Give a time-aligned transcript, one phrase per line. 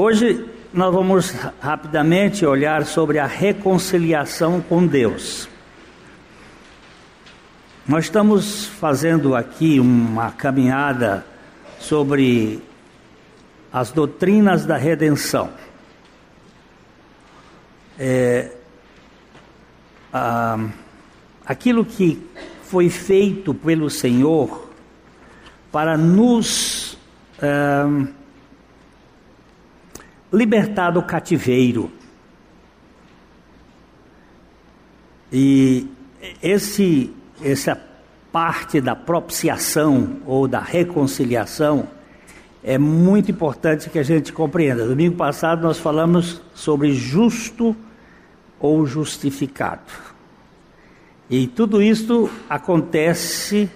[0.00, 5.48] Hoje nós vamos rapidamente olhar sobre a reconciliação com Deus.
[7.84, 11.26] Nós estamos fazendo aqui uma caminhada
[11.80, 12.62] sobre
[13.72, 15.50] as doutrinas da redenção.
[17.98, 18.52] É,
[20.12, 20.64] ah,
[21.44, 22.24] aquilo que
[22.62, 24.70] foi feito pelo Senhor
[25.72, 26.96] para nos
[27.42, 28.06] ah,
[30.32, 31.90] libertar do cativeiro.
[35.32, 35.86] E
[36.42, 37.12] esse,
[37.42, 37.80] essa
[38.32, 41.88] parte da propiciação ou da reconciliação
[42.62, 44.86] é muito importante que a gente compreenda.
[44.86, 47.74] Domingo passado nós falamos sobre justo
[48.58, 50.08] ou justificado.
[51.30, 53.70] E tudo isso acontece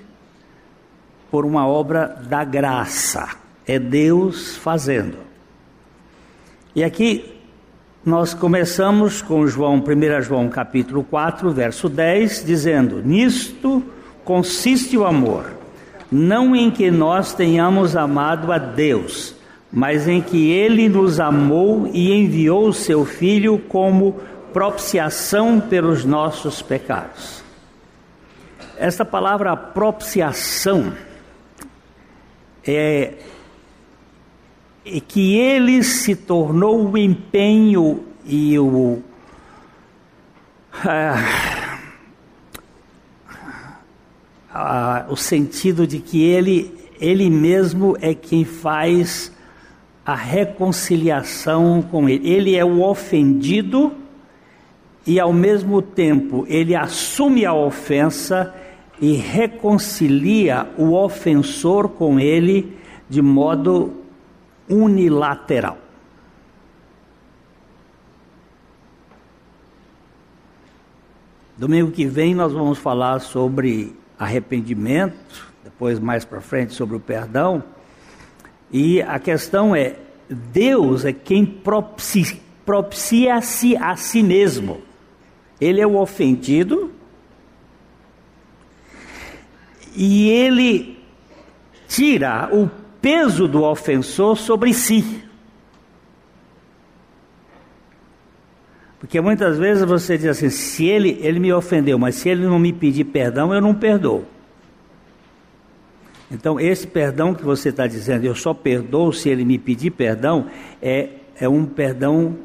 [1.31, 3.29] por uma obra da graça.
[3.67, 5.32] É Deus fazendo.
[6.75, 7.31] E aqui
[8.03, 13.85] nós começamos com João, 1 João capítulo 4, verso 10, dizendo: Nisto
[14.25, 15.53] consiste o amor,
[16.11, 19.35] não em que nós tenhamos amado a Deus,
[19.71, 24.19] mas em que Ele nos amou e enviou o Seu Filho como
[24.51, 27.43] propiciação pelos nossos pecados.
[28.79, 30.95] Esta palavra propiciação
[32.67, 33.13] é,
[34.85, 39.01] é que Ele se tornou o empenho e o.
[40.85, 41.79] Ah,
[44.53, 49.33] ah, o sentido de que ele, ele mesmo é quem faz
[50.05, 52.29] a reconciliação com ele.
[52.29, 53.93] Ele é o ofendido
[55.07, 58.55] e, ao mesmo tempo, ele assume a ofensa
[59.01, 62.77] e reconcilia o ofensor com ele
[63.09, 64.02] de modo
[64.69, 65.79] unilateral.
[71.57, 77.63] Domingo que vem nós vamos falar sobre arrependimento, depois mais para frente sobre o perdão.
[78.73, 79.97] E a questão é:
[80.29, 84.83] Deus é quem propicia-se propicia a si mesmo.
[85.61, 86.93] Ele é o ofendido
[89.95, 90.99] e ele
[91.87, 92.69] tira o
[93.03, 95.25] peso do ofensor sobre si.
[99.01, 102.59] Porque muitas vezes você diz assim: se ele, ele me ofendeu, mas se ele não
[102.59, 104.25] me pedir perdão, eu não perdoo.
[106.31, 110.47] Então, esse perdão que você está dizendo, eu só perdoo se ele me pedir perdão,
[110.81, 112.39] é, é um perdão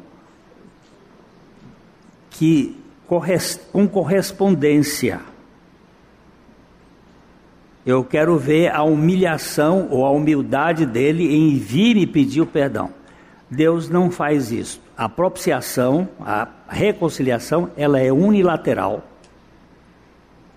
[2.28, 2.76] que
[3.72, 5.20] com correspondência.
[7.88, 12.92] Eu quero ver a humilhação ou a humildade dele em vir e pedir o perdão.
[13.50, 14.78] Deus não faz isso.
[14.94, 19.02] A propiciação, a reconciliação, ela é unilateral,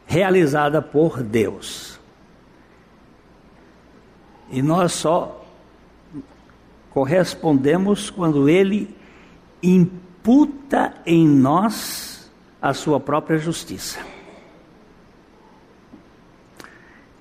[0.05, 1.97] realizada por Deus.
[4.49, 5.45] E nós só
[6.89, 8.93] correspondemos quando Ele
[9.63, 12.29] imputa em nós
[12.61, 14.10] a sua própria justiça.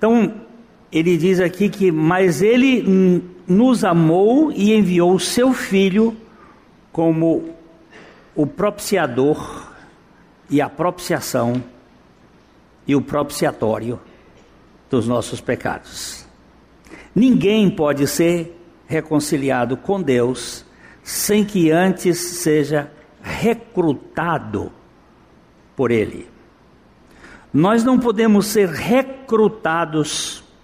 [0.01, 0.33] Então,
[0.91, 6.17] ele diz aqui que, mas ele nos amou e enviou o seu filho
[6.91, 7.53] como
[8.35, 9.71] o propiciador
[10.49, 11.63] e a propiciação
[12.87, 13.99] e o propiciatório
[14.89, 16.25] dos nossos pecados.
[17.13, 20.65] Ninguém pode ser reconciliado com Deus
[21.03, 22.91] sem que antes seja
[23.21, 24.71] recrutado
[25.75, 26.27] por Ele.
[27.53, 29.10] Nós não podemos ser recrutados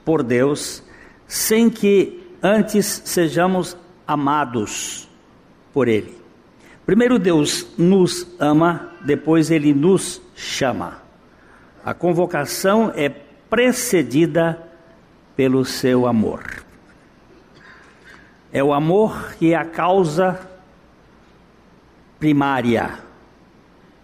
[0.03, 0.83] por Deus
[1.27, 5.07] sem que antes sejamos amados
[5.73, 6.17] por Ele.
[6.85, 11.01] Primeiro Deus nos ama, depois Ele nos chama.
[11.83, 14.61] A convocação é precedida
[15.35, 16.63] pelo seu amor.
[18.51, 20.39] É o amor que é a causa
[22.17, 22.99] primária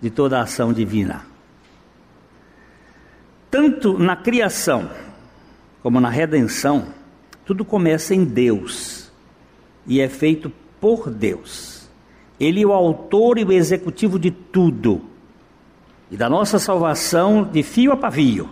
[0.02, 1.33] de toda a ação divina.
[3.54, 4.90] Tanto na criação
[5.84, 6.88] como na redenção,
[7.46, 9.12] tudo começa em Deus
[9.86, 10.52] e é feito
[10.82, 11.88] por Deus.
[12.40, 15.04] Ele é o autor e o executivo de tudo
[16.10, 18.50] e da nossa salvação de fio a pavio.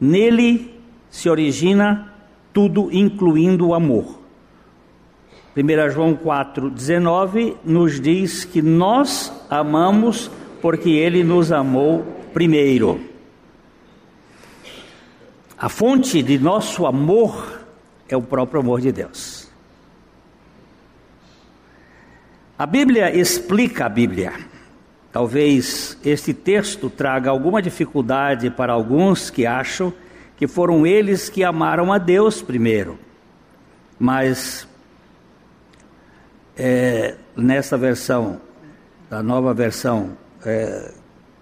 [0.00, 0.74] Nele
[1.08, 2.12] se origina
[2.52, 4.18] tudo, incluindo o amor.
[5.56, 10.28] 1 João 4,19 nos diz que nós amamos
[10.60, 12.04] porque ele nos amou
[12.34, 13.14] primeiro.
[15.58, 17.62] A fonte de nosso amor
[18.08, 19.48] é o próprio amor de Deus.
[22.58, 24.34] A Bíblia explica a Bíblia.
[25.10, 29.92] Talvez este texto traga alguma dificuldade para alguns que acham
[30.36, 32.98] que foram eles que amaram a Deus primeiro.
[33.98, 34.68] Mas
[36.54, 38.38] é, nessa versão,
[39.08, 40.92] da nova versão, é,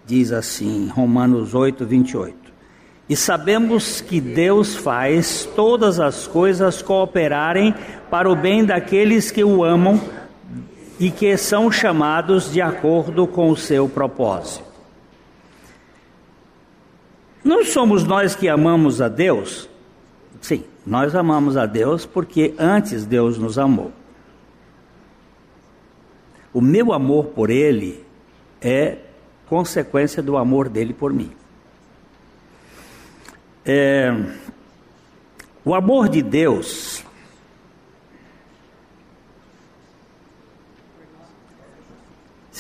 [0.07, 2.44] diz assim, Romanos 8, 28.
[3.09, 7.75] E sabemos que Deus faz todas as coisas cooperarem
[8.11, 10.01] para o bem daqueles que o amam
[10.99, 14.65] e que são chamados de acordo com o seu propósito.
[17.43, 19.69] Não somos nós que amamos a Deus?
[20.41, 23.93] Sim, nós amamos a Deus porque antes Deus nos amou.
[26.55, 28.03] O meu amor por Ele
[28.63, 28.97] é
[29.47, 31.31] consequência do amor dele por mim.
[33.67, 34.13] É,
[35.65, 37.05] o amor de Deus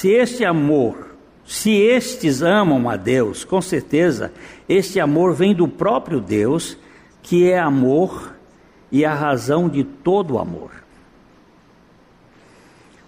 [0.04, 1.16] Se este amor,
[1.46, 4.34] se estes amam a Deus, com certeza,
[4.68, 6.76] este amor vem do próprio Deus,
[7.22, 8.34] que é amor
[8.92, 10.72] e a razão de todo amor.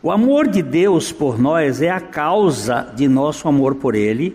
[0.02, 4.34] O amor de Deus por nós é a causa de nosso amor por Ele,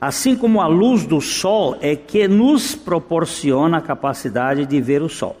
[0.00, 5.08] assim como a luz do sol é que nos proporciona a capacidade de ver o
[5.08, 5.36] sol.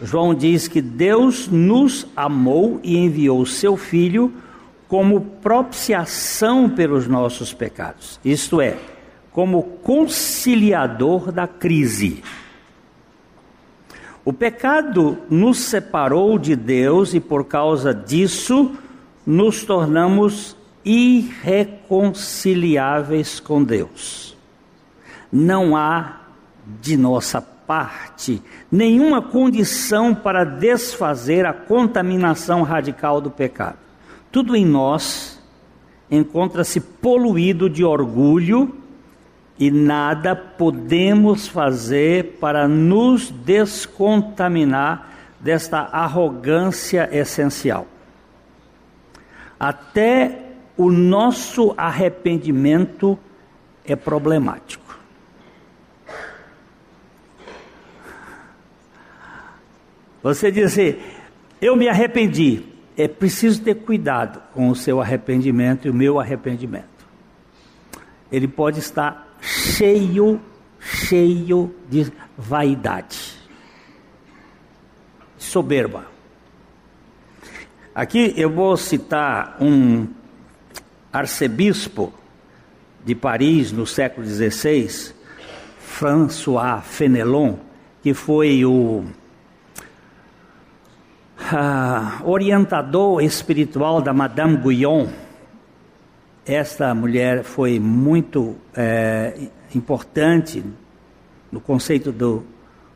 [0.00, 4.32] João diz que Deus nos amou e enviou seu Filho
[4.88, 8.76] como propiciação pelos nossos pecados, isto é,
[9.30, 12.22] como conciliador da crise.
[14.24, 18.72] O pecado nos separou de Deus e por causa disso
[19.26, 24.36] nos tornamos irreconciliáveis com Deus.
[25.32, 26.22] Não há
[26.80, 33.78] de nossa parte nenhuma condição para desfazer a contaminação radical do pecado.
[34.30, 35.40] Tudo em nós
[36.10, 38.74] encontra-se poluído de orgulho
[39.58, 47.86] e nada podemos fazer para nos descontaminar desta arrogância essencial.
[49.58, 50.51] Até
[50.82, 53.16] o nosso arrependimento
[53.84, 54.98] é problemático.
[60.24, 61.00] Você dizer,
[61.60, 62.64] eu me arrependi,
[62.96, 66.86] é preciso ter cuidado com o seu arrependimento e o meu arrependimento.
[68.30, 70.40] Ele pode estar cheio,
[70.80, 73.38] cheio de vaidade,
[75.38, 76.06] soberba.
[77.94, 80.21] Aqui eu vou citar um
[81.12, 82.12] arcebispo
[83.04, 85.12] de Paris no século XVI,
[85.78, 87.56] François Fenelon,
[88.02, 89.04] que foi o
[91.38, 95.08] uh, orientador espiritual da Madame Guyon.
[96.46, 100.64] Esta mulher foi muito é, importante
[101.52, 102.42] no conceito do,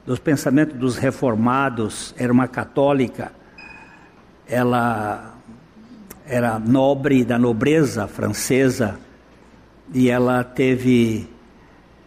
[0.04, 3.30] dos pensamentos dos reformados, era uma católica,
[4.48, 5.35] ela
[6.28, 8.98] era nobre da nobreza francesa
[9.94, 11.28] e ela teve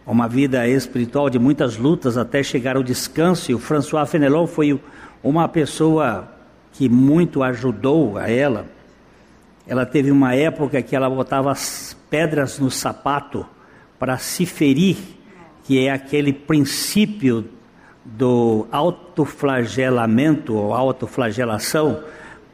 [0.06, 3.50] uma vida espiritual de muitas lutas até chegar ao descanso.
[3.50, 4.78] E o François Fenelon foi
[5.22, 6.28] uma pessoa
[6.72, 8.66] que muito ajudou a ela.
[9.66, 13.46] Ela teve uma época que ela botava as pedras no sapato
[13.98, 14.96] para se ferir,
[15.64, 17.48] que é aquele princípio
[18.04, 22.02] do autoflagelamento ou autoflagelação,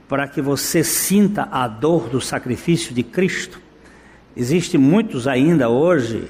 [0.09, 3.61] para que você sinta a dor do sacrifício de Cristo.
[4.37, 6.29] Existem muitos ainda hoje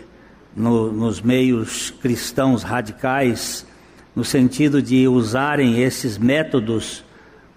[0.54, 3.66] no, nos meios cristãos radicais,
[4.14, 7.04] no sentido de usarem esses métodos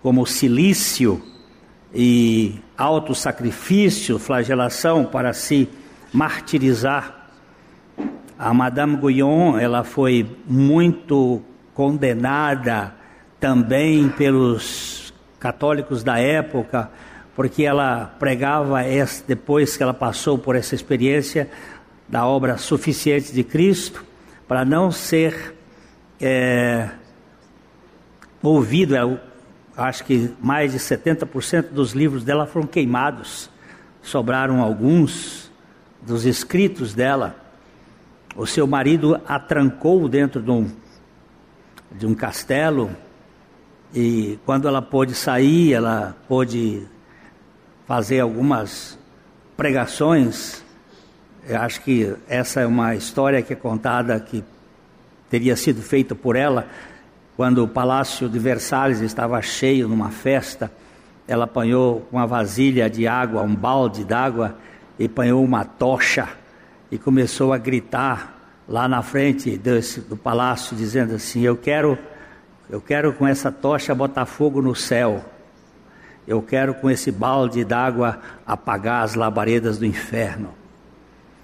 [0.01, 1.21] como silício
[1.93, 5.69] e autossacrifício, flagelação para se
[6.11, 7.29] martirizar.
[8.37, 11.41] A Madame Guyon, ela foi muito
[11.73, 12.93] condenada
[13.39, 15.08] também pelos
[15.39, 16.89] católicos da época,
[17.35, 18.79] porque ela pregava
[19.25, 21.49] depois que ela passou por essa experiência
[22.07, 24.03] da obra suficiente de Cristo,
[24.47, 25.55] para não ser
[26.19, 26.89] é,
[28.41, 29.19] ouvido,
[29.77, 33.49] acho que mais de 70% dos livros dela foram queimados,
[34.01, 35.51] sobraram alguns
[36.01, 37.35] dos escritos dela.
[38.35, 40.69] O seu marido a trancou dentro de um,
[41.91, 42.89] de um castelo,
[43.93, 46.83] e quando ela pôde sair, ela pôde
[47.87, 48.97] fazer algumas
[49.57, 50.63] pregações.
[51.47, 54.43] Eu acho que essa é uma história que é contada que
[55.29, 56.67] teria sido feita por ela
[57.35, 60.71] quando o palácio de Versalhes estava cheio numa festa
[61.29, 64.55] ela apanhou uma vasilha de água, um balde d'água,
[64.97, 66.27] e apanhou uma tocha
[66.91, 71.99] e começou a gritar lá na frente desse, do palácio, dizendo assim: Eu quero,
[72.69, 75.25] eu quero com essa tocha botar fogo no céu.
[76.27, 80.49] Eu quero com esse balde d'água apagar as labaredas do inferno.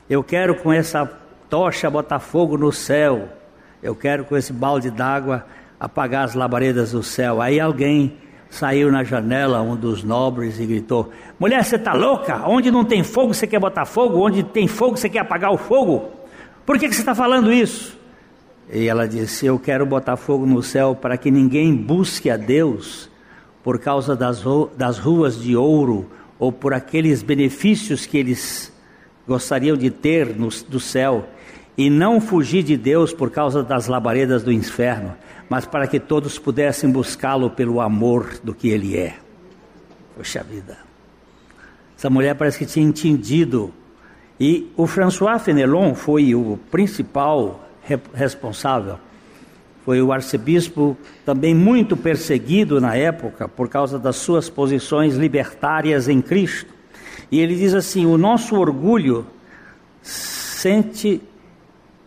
[0.08, 1.06] Eu quero com essa
[1.50, 3.30] tocha botar fogo no céu.
[3.82, 5.44] Eu quero com esse balde d'água
[5.80, 7.42] apagar as labaredas do céu.
[7.42, 8.18] Aí alguém
[8.48, 12.48] saiu na janela, um dos nobres, e gritou: Mulher, você está louca?
[12.48, 14.24] Onde não tem fogo você quer botar fogo?
[14.24, 16.12] Onde tem fogo você quer apagar o fogo?
[16.68, 17.98] Por que, que você está falando isso?
[18.76, 23.10] E ela disse: Eu quero botar fogo no céu para que ninguém busque a Deus
[23.64, 24.44] por causa das,
[24.76, 28.74] das ruas de ouro ou por aqueles benefícios que eles
[29.26, 31.26] gostariam de ter no, do céu
[31.78, 35.16] e não fugir de Deus por causa das labaredas do inferno,
[35.50, 39.16] mas para que todos pudessem buscá-lo pelo amor do que ele é.
[40.18, 40.78] Poxa vida.
[41.98, 43.74] Essa mulher parece que tinha entendido.
[44.38, 47.65] E o François Fenelon foi o principal
[48.14, 48.98] responsável.
[49.84, 56.22] Foi o arcebispo também muito perseguido na época por causa das suas posições libertárias em
[56.22, 56.74] Cristo.
[57.32, 59.28] E ele diz assim: o nosso orgulho
[60.02, 61.22] sente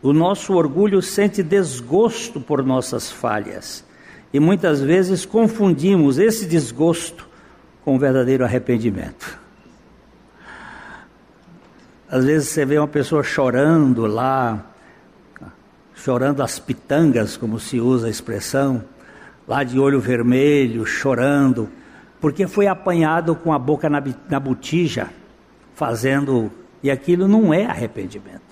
[0.00, 3.84] o nosso orgulho sente desgosto por nossas falhas
[4.32, 7.26] e muitas vezes confundimos esse desgosto
[7.84, 9.38] com o verdadeiro arrependimento.
[12.10, 14.64] Às vezes você vê uma pessoa chorando lá,
[16.02, 18.84] chorando as pitangas, como se usa a expressão,
[19.46, 21.68] lá de olho vermelho, chorando,
[22.20, 25.08] porque foi apanhado com a boca na, na botija,
[25.74, 26.50] fazendo.
[26.82, 28.48] E aquilo não é arrependimento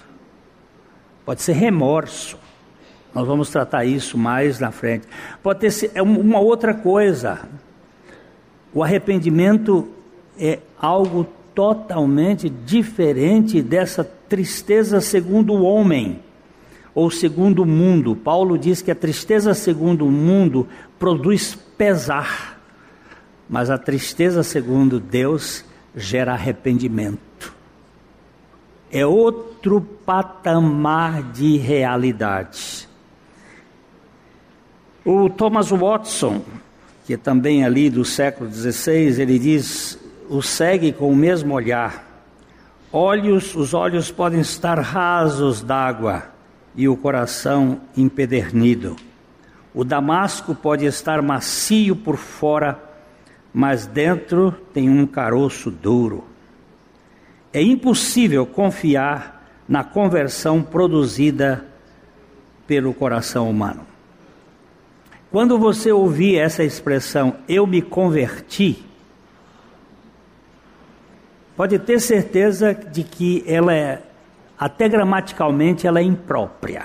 [1.26, 2.38] pode ser remorso.
[3.12, 5.08] Nós vamos tratar isso mais na frente.
[5.42, 7.40] Pode ter é uma outra coisa.
[8.72, 9.88] O arrependimento
[10.38, 16.20] é algo totalmente diferente dessa tristeza segundo o homem
[16.96, 18.16] ou segundo o mundo.
[18.16, 20.66] Paulo diz que a tristeza segundo o mundo
[20.98, 22.60] produz pesar,
[23.48, 27.26] mas a tristeza segundo Deus gera arrependimento
[28.90, 32.88] é outro patamar de realidade.
[35.04, 36.42] O Thomas Watson,
[37.04, 39.98] que é também ali do século XVI, ele diz:
[40.28, 42.04] o segue com o mesmo olhar.
[42.92, 46.35] Olhos, os olhos podem estar rasos d'água
[46.76, 48.96] e o coração empedernido.
[49.74, 52.78] O damasco pode estar macio por fora,
[53.52, 56.24] mas dentro tem um caroço duro.
[57.52, 59.36] É impossível confiar
[59.68, 61.64] na conversão produzida
[62.66, 63.86] pelo coração humano.
[65.30, 68.84] Quando você ouvir essa expressão, eu me converti,
[71.56, 74.02] pode ter certeza de que ela é,
[74.58, 76.84] até gramaticalmente, ela é imprópria.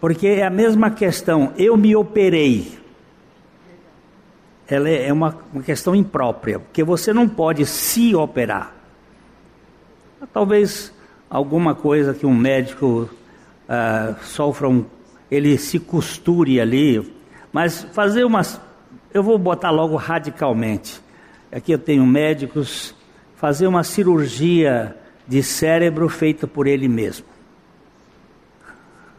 [0.00, 2.80] Porque é a mesma questão, eu me operei
[4.70, 8.72] ela é uma, uma questão imprópria, porque você não pode se operar.
[10.32, 10.94] Talvez
[11.28, 13.10] alguma coisa que um médico
[13.68, 14.84] uh, sofra um,
[15.28, 17.12] ele se costure ali,
[17.52, 18.60] mas fazer umas,
[19.12, 21.00] eu vou botar logo radicalmente.
[21.50, 22.94] Aqui eu tenho médicos
[23.40, 24.94] fazer uma cirurgia
[25.26, 27.24] de cérebro feita por ele mesmo.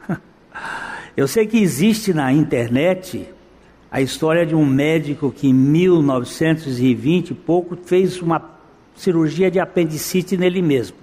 [1.17, 3.27] Eu sei que existe na internet
[3.89, 8.47] a história de um médico que em 1920 e pouco fez uma
[8.95, 10.97] cirurgia de apendicite nele mesmo.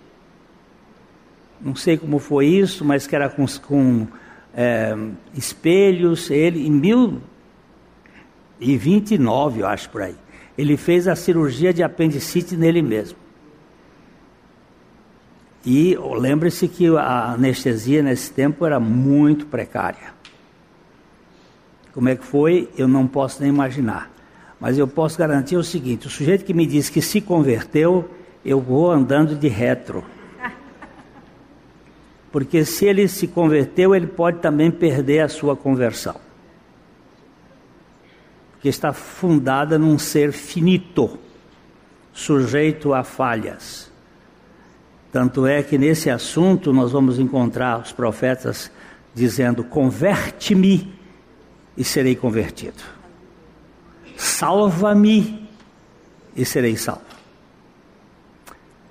[1.61, 4.07] Não sei como foi isso, mas que era com, com
[4.55, 4.97] é,
[5.35, 6.31] espelhos.
[6.31, 6.71] Ele, em
[8.61, 10.15] 1029, eu acho por aí,
[10.59, 13.17] ele fez a cirurgia de apendicite nele mesmo.
[15.65, 20.13] E lembre-se que a anestesia nesse tempo era muito precária.
[21.95, 24.11] Como é que foi, eu não posso nem imaginar.
[24.61, 28.11] Mas eu posso garantir o seguinte: o sujeito que me diz que se converteu,
[28.45, 30.05] eu vou andando de retro.
[32.33, 36.28] Porque se ele se converteu, ele pode também perder a sua conversão.
[38.59, 41.17] Porque está fundada num ser finito,
[42.13, 43.89] sujeito a falhas.
[45.13, 48.69] Tanto é que nesse assunto nós vamos encontrar os profetas
[49.15, 50.93] dizendo: converte-me
[51.77, 52.83] e serei convertido.
[54.17, 55.49] Salva-me
[56.35, 57.03] e serei salvo.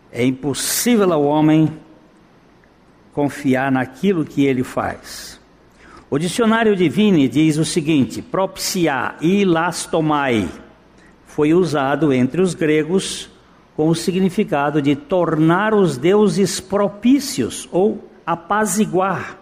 [0.09, 1.77] É impossível ao homem
[3.11, 5.36] confiar naquilo que ele faz.
[6.09, 10.47] O dicionário Divine diz o seguinte: propiciar, ilastomai,
[11.25, 13.29] foi usado entre os gregos
[13.75, 19.37] com o significado de tornar os deuses propícios ou apaziguar,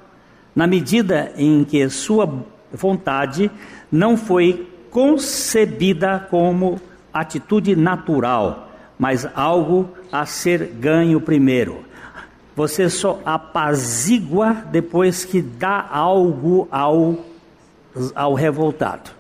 [0.56, 2.44] na medida em que sua
[2.74, 3.52] vontade
[3.92, 6.82] não foi concebida como
[7.14, 11.85] atitude natural, mas algo a ser ganho primeiro.
[12.56, 17.18] Você só apazigua depois que dá algo ao,
[18.16, 19.12] ao revoltado.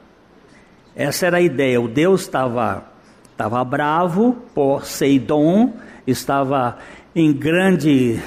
[0.95, 1.81] Essa era a ideia.
[1.81, 2.95] O Deus estava
[3.35, 5.73] estava bravo, Poseidon
[6.07, 6.77] estava
[7.13, 8.17] em grande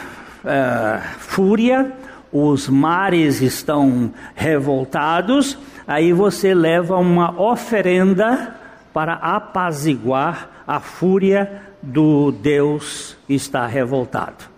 [0.45, 1.95] uh, fúria,
[2.31, 8.55] os mares estão revoltados, aí você leva uma oferenda
[8.93, 14.58] para apaziguar a fúria do Deus que está revoltado.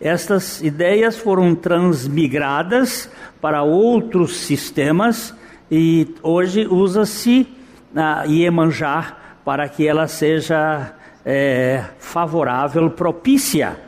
[0.00, 3.10] Estas ideias foram transmigradas
[3.40, 5.34] para outros sistemas
[5.70, 7.46] e hoje usa-se
[7.94, 10.92] a Iemanjá para que ela seja
[11.24, 13.78] é, favorável, propícia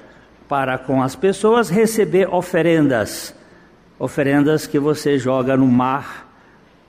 [0.49, 3.35] para com as pessoas receber oferendas,
[3.99, 6.27] oferendas que você joga no mar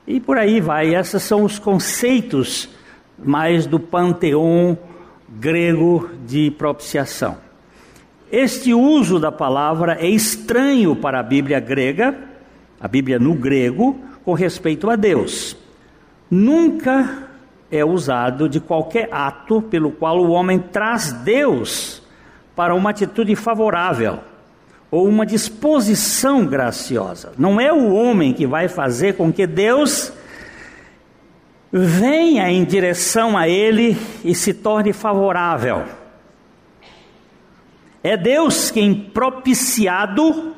[0.08, 0.96] e por aí vai.
[0.96, 2.70] Esses são os conceitos
[3.18, 4.78] mais do panteão
[5.28, 7.49] grego de propiciação.
[8.32, 12.16] Este uso da palavra é estranho para a Bíblia grega,
[12.80, 15.58] a Bíblia no grego, com respeito a Deus.
[16.30, 17.28] Nunca
[17.72, 22.04] é usado de qualquer ato pelo qual o homem traz Deus
[22.56, 24.20] para uma atitude favorável
[24.92, 27.32] ou uma disposição graciosa.
[27.38, 30.12] Não é o homem que vai fazer com que Deus
[31.72, 35.84] venha em direção a ele e se torne favorável.
[38.04, 40.56] É Deus quem, propiciado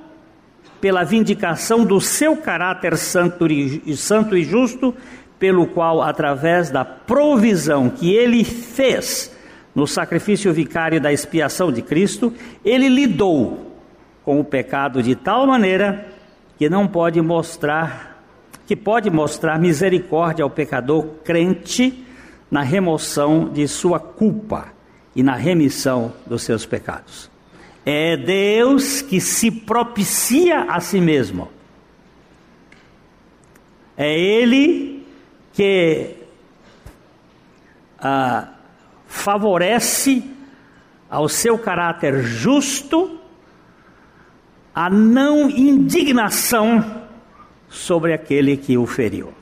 [0.79, 4.95] pela vindicação do seu caráter santo e, santo e justo,
[5.39, 9.35] pelo qual, através da provisão que ele fez
[9.73, 12.31] no sacrifício vicário da expiação de Cristo,
[12.63, 13.71] ele lidou
[14.23, 16.07] com o pecado de tal maneira
[16.59, 18.23] que não pode mostrar,
[18.67, 22.05] que pode mostrar misericórdia ao pecador crente
[22.51, 24.67] na remoção de sua culpa
[25.15, 27.30] e na remissão dos seus pecados.
[27.85, 31.49] É Deus que se propicia a si mesmo.
[33.97, 35.05] É Ele
[35.53, 36.15] que
[37.99, 38.49] ah,
[39.07, 40.23] favorece
[41.09, 43.19] ao seu caráter justo
[44.73, 47.03] a não indignação
[47.69, 49.33] sobre aquele que o feriu.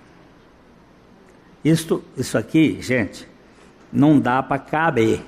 [1.63, 3.27] Isto, isso aqui, gente,
[3.91, 5.21] não dá para caber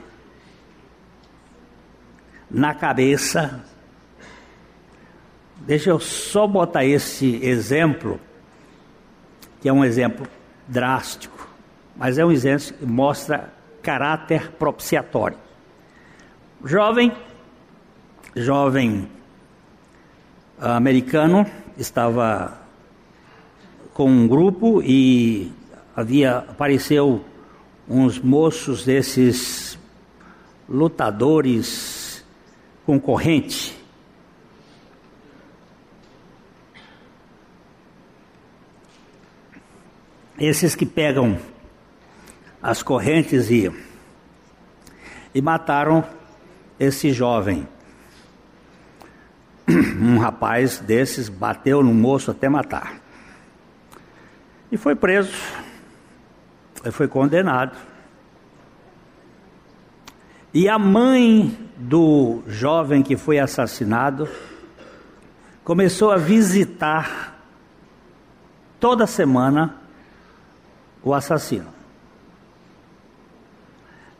[2.51, 3.63] na cabeça.
[5.59, 8.19] Deixa eu só botar esse exemplo,
[9.61, 10.27] que é um exemplo
[10.67, 11.47] drástico,
[11.95, 15.37] mas é um exemplo que mostra caráter propiciatório.
[16.63, 17.11] Jovem,
[18.35, 19.07] jovem
[20.59, 21.45] americano,
[21.77, 22.59] estava
[23.93, 25.51] com um grupo e
[25.95, 27.23] havia apareceu
[27.87, 29.77] uns moços desses
[30.69, 32.00] lutadores
[32.91, 33.73] concorrentes
[40.38, 41.39] esses que pegam
[42.62, 43.71] as correntes e,
[45.34, 46.06] e mataram
[46.77, 47.65] esse jovem.
[50.01, 52.99] Um rapaz desses bateu no moço até matar.
[54.69, 55.32] E foi preso.
[56.84, 57.77] E foi condenado.
[60.53, 64.27] E a mãe do jovem que foi assassinado
[65.63, 67.39] começou a visitar
[68.79, 69.75] toda semana
[71.03, 71.67] o assassino.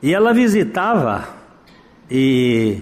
[0.02, 1.28] E ela visitava
[2.10, 2.82] e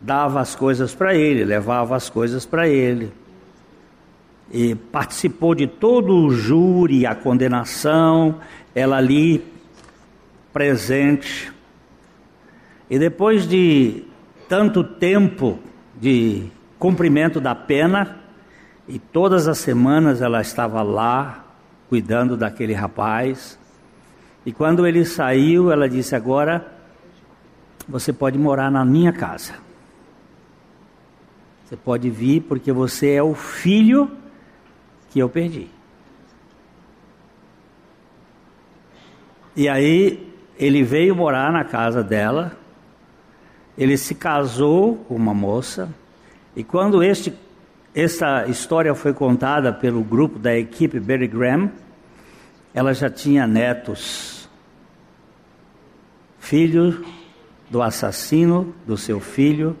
[0.00, 3.12] dava as coisas para ele, levava as coisas para ele.
[4.52, 8.40] E participou de todo o júri, a condenação,
[8.74, 9.44] ela ali
[10.52, 11.55] presente.
[12.88, 14.04] E depois de
[14.48, 15.58] tanto tempo
[15.94, 16.46] de
[16.78, 18.18] cumprimento da pena,
[18.88, 21.44] e todas as semanas ela estava lá
[21.88, 23.58] cuidando daquele rapaz.
[24.44, 26.72] E quando ele saiu, ela disse: Agora
[27.88, 29.54] você pode morar na minha casa.
[31.64, 34.08] Você pode vir porque você é o filho
[35.10, 35.68] que eu perdi.
[39.56, 42.56] E aí ele veio morar na casa dela.
[43.76, 45.88] Ele se casou com uma moça.
[46.54, 47.32] E quando este
[47.96, 51.70] essa história foi contada pelo grupo da equipe Berry Graham.
[52.74, 54.46] Ela já tinha netos,
[56.38, 57.02] filho
[57.70, 59.74] do assassino do seu filho,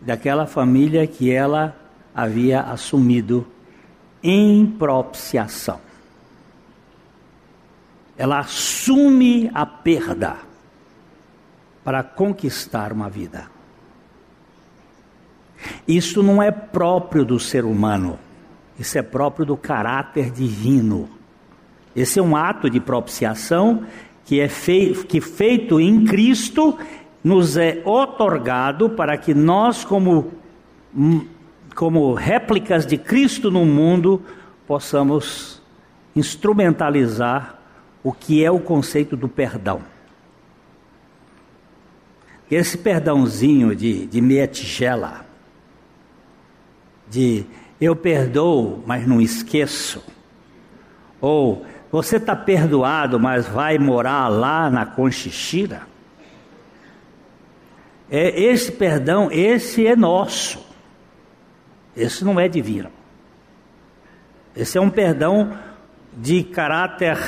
[0.00, 1.76] daquela família que ela
[2.12, 3.46] havia assumido
[4.20, 5.80] em propiciação.
[8.16, 10.38] Ela assume a perda
[11.88, 13.46] para conquistar uma vida.
[15.88, 18.18] Isso não é próprio do ser humano,
[18.78, 21.08] isso é próprio do caráter divino.
[21.96, 23.84] Esse é um ato de propiciação
[24.26, 26.78] que é feito, que feito em Cristo
[27.24, 30.30] nos é otorgado para que nós, como,
[31.74, 34.22] como réplicas de Cristo no mundo,
[34.66, 35.62] possamos
[36.14, 37.58] instrumentalizar
[38.04, 39.80] o que é o conceito do perdão.
[42.50, 45.26] Esse perdãozinho de, de meia tigela,
[47.08, 47.44] de
[47.80, 50.02] eu perdoo, mas não esqueço,
[51.20, 55.82] ou você está perdoado, mas vai morar lá na Conchichira,
[58.10, 60.66] é, esse perdão, esse é nosso.
[61.94, 62.90] Esse não é divino.
[64.56, 65.58] Esse é um perdão
[66.16, 67.18] de caráter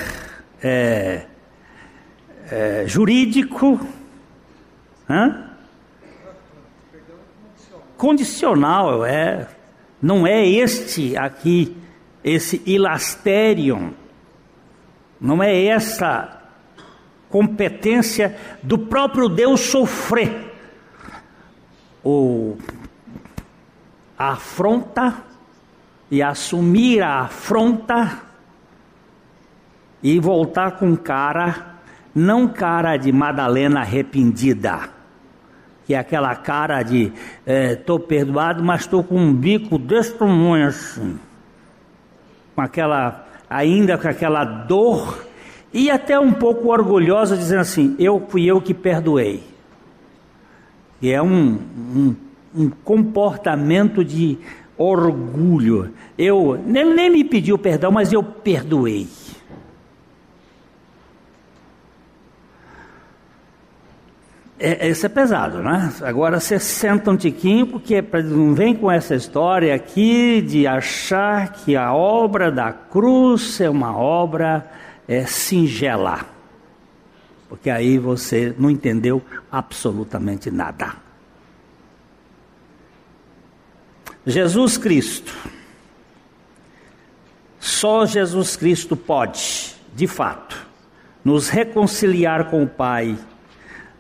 [0.63, 1.27] é,
[2.51, 3.79] é, jurídico,
[5.11, 5.51] hã?
[8.01, 9.47] condicional, é.
[10.01, 11.77] Não é este aqui,
[12.25, 13.93] esse ilasterium.
[15.21, 16.41] Não é essa
[17.29, 20.51] competência do próprio Deus sofrer
[22.03, 22.57] o,
[24.19, 25.23] a afronta
[26.11, 28.23] e assumir a afronta
[30.03, 31.77] e voltar com cara,
[32.15, 35.00] não cara de Madalena arrependida,
[35.91, 37.13] que é aquela cara de
[37.45, 40.15] estou é, perdoado, mas estou com um bico desse
[40.65, 41.19] assim,
[42.55, 45.27] com aquela, ainda com aquela dor
[45.75, 49.43] e até um pouco orgulhosa, dizendo assim: eu fui eu que perdoei.
[51.03, 51.59] E é um,
[51.97, 52.17] um,
[52.55, 54.39] um comportamento de
[54.79, 55.93] orgulho.
[56.17, 59.09] Eu, ele nem me pediu perdão, mas eu perdoei.
[64.61, 65.91] É, isso é pesado, né?
[66.03, 71.75] Agora você senta um tiquinho, porque não vem com essa história aqui de achar que
[71.75, 74.71] a obra da cruz é uma obra
[75.09, 76.27] é, singela
[77.51, 79.21] porque aí você não entendeu
[79.51, 80.95] absolutamente nada.
[84.25, 85.35] Jesus Cristo,
[87.59, 90.65] só Jesus Cristo pode, de fato,
[91.25, 93.19] nos reconciliar com o Pai,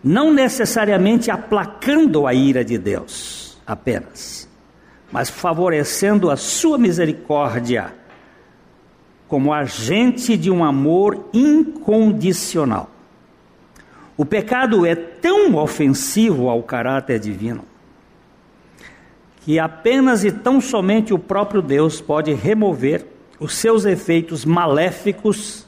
[0.02, 4.48] não necessariamente aplacando a ira de Deus apenas,
[5.12, 7.92] mas favorecendo a sua misericórdia
[9.28, 12.90] como agente de um amor incondicional.
[14.16, 17.64] O pecado é tão ofensivo ao caráter divino
[19.40, 23.06] que apenas e tão somente o próprio Deus pode remover
[23.38, 25.66] os seus efeitos maléficos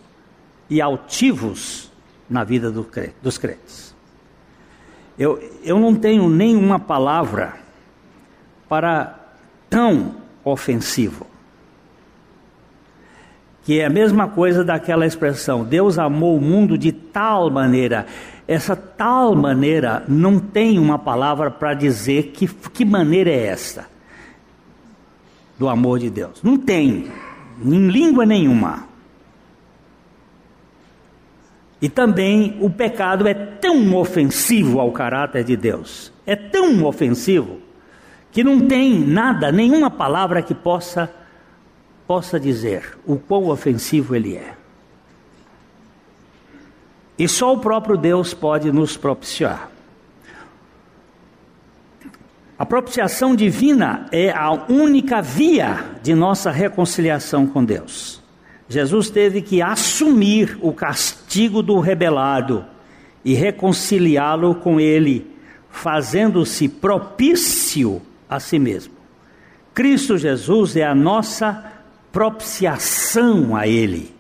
[0.69, 1.91] e altivos
[2.29, 2.87] na vida do,
[3.23, 3.95] dos crentes.
[5.19, 7.55] Eu, eu não tenho nenhuma palavra
[8.69, 9.19] para
[9.69, 11.27] tão ofensivo
[13.65, 18.07] que é a mesma coisa daquela expressão: Deus amou o mundo de tal maneira.
[18.47, 23.87] Essa tal maneira não tem uma palavra para dizer que, que maneira é esta
[25.59, 26.43] do amor de Deus.
[26.43, 27.07] Não tem,
[27.65, 28.92] em língua nenhuma.
[31.83, 37.59] E também o pecado é tão ofensivo ao caráter de Deus, é tão ofensivo,
[38.31, 41.13] que não tem nada, nenhuma palavra que possa
[42.07, 44.55] possa dizer o quão ofensivo ele é.
[47.19, 49.71] E só o próprio Deus pode nos propiciar.
[52.59, 58.22] A propiciação divina é a única via de nossa reconciliação com Deus.
[58.73, 62.65] Jesus teve que assumir o castigo do rebelado
[63.25, 65.31] e reconciliá-lo com ele,
[65.71, 68.95] fazendo-se propício a si mesmo.
[69.75, 71.73] Cristo Jesus é a nossa
[72.11, 74.15] propiciação a Ele.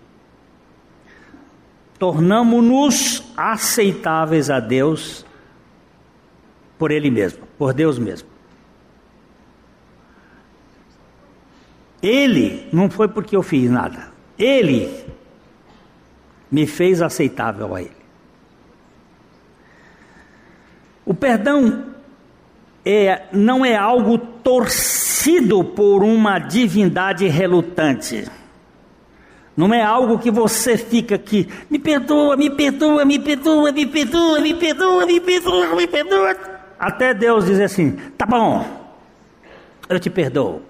[1.98, 5.24] Tornamos-nos aceitáveis a Deus
[6.78, 8.28] por Ele mesmo, por Deus mesmo.
[12.02, 15.04] Ele, não foi porque eu fiz nada, Ele
[16.50, 18.02] me fez aceitável a Ele.
[21.04, 21.86] O perdão
[22.84, 28.28] é, não é algo torcido por uma divindade relutante.
[29.56, 34.40] Não é algo que você fica aqui, me perdoa, me perdoa, me perdoa, me perdoa,
[34.40, 36.36] me perdoa, me perdoa, me perdoa.
[36.78, 38.64] Até Deus dizer assim: tá bom,
[39.88, 40.62] eu te perdoo.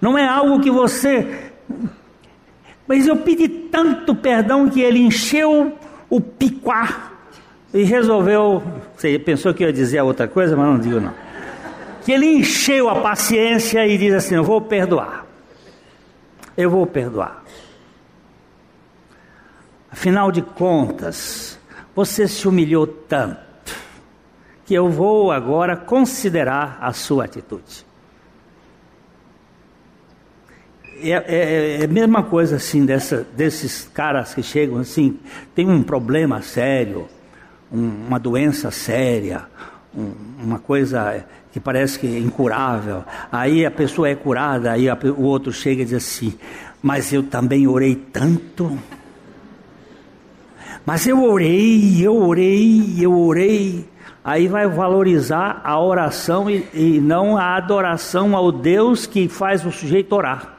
[0.00, 1.52] Não é algo que você.
[2.88, 5.76] Mas eu pedi tanto perdão que ele encheu
[6.08, 7.12] o piquá
[7.72, 8.62] e resolveu.
[8.96, 11.12] Você pensou que eu ia dizer outra coisa, mas não digo não.
[12.02, 15.26] Que ele encheu a paciência e diz assim: Eu vou perdoar.
[16.56, 17.44] Eu vou perdoar.
[19.90, 21.58] Afinal de contas,
[21.94, 23.48] você se humilhou tanto
[24.64, 27.87] que eu vou agora considerar a sua atitude.
[31.00, 35.18] É, é, é, a mesma coisa assim dessa, desses caras que chegam assim,
[35.54, 37.06] tem um problema sério,
[37.72, 39.42] um, uma doença séria,
[39.96, 43.04] um, uma coisa que parece que é incurável.
[43.30, 46.34] Aí a pessoa é curada, aí a, o outro chega e diz assim:
[46.82, 48.76] Mas eu também orei tanto.
[50.84, 53.88] Mas eu orei, eu orei, eu orei.
[54.24, 59.70] Aí vai valorizar a oração e, e não a adoração ao Deus que faz o
[59.70, 60.57] sujeito orar.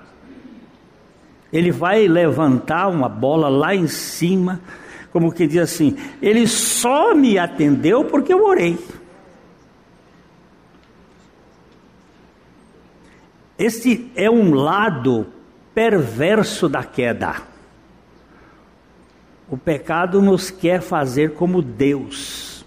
[1.51, 4.61] Ele vai levantar uma bola lá em cima,
[5.11, 8.77] como que diz assim: Ele só me atendeu porque eu orei.
[13.57, 15.27] Este é um lado
[15.73, 17.41] perverso da queda.
[19.49, 22.63] O pecado nos quer fazer como Deus.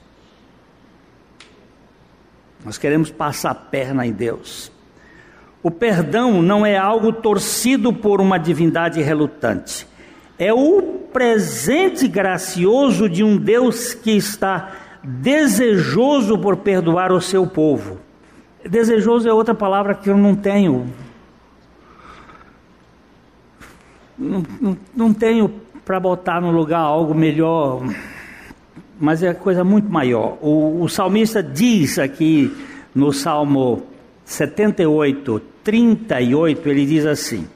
[2.65, 4.72] Nós queremos passar a perna em Deus.
[5.63, 9.87] O perdão não é algo torcido por uma divindade relutante.
[10.39, 14.73] É o presente gracioso de um Deus que está
[15.03, 17.99] desejoso por perdoar o seu povo.
[18.69, 20.87] Desejoso é outra palavra que eu não tenho.
[24.19, 25.49] Não, não, não tenho
[25.85, 27.83] para botar no lugar algo melhor,
[28.99, 30.39] mas é coisa muito maior.
[30.41, 32.53] O, o salmista diz aqui
[32.95, 33.83] no Salmo
[34.25, 37.47] 78, 38, ele diz assim: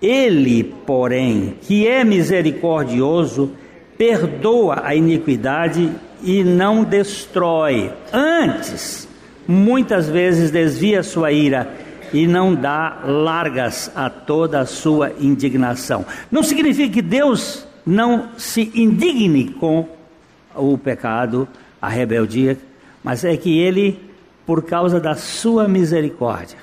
[0.00, 3.52] Ele, porém, que é misericordioso,
[3.96, 5.90] perdoa a iniquidade
[6.22, 7.92] e não destrói.
[8.12, 9.08] Antes,
[9.46, 11.70] muitas vezes desvia sua ira
[12.12, 16.04] e não dá largas a toda a sua indignação.
[16.30, 19.88] Não significa que Deus não se indigne com
[20.54, 21.46] o pecado,
[21.80, 22.58] a rebeldia,
[23.04, 24.00] mas é que ele,
[24.44, 26.58] por causa da sua misericórdia,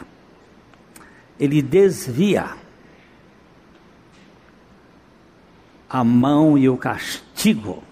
[1.43, 2.51] ele desvia
[5.89, 7.83] a mão e o castigo.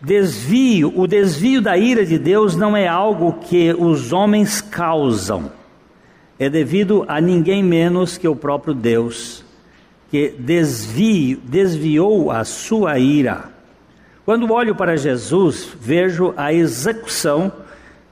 [0.00, 5.50] Desvio, o desvio da ira de Deus não é algo que os homens causam,
[6.38, 9.44] é devido a ninguém menos que o próprio Deus
[10.12, 13.50] que desvio, desviou a sua ira.
[14.24, 17.52] Quando olho para Jesus, vejo a execução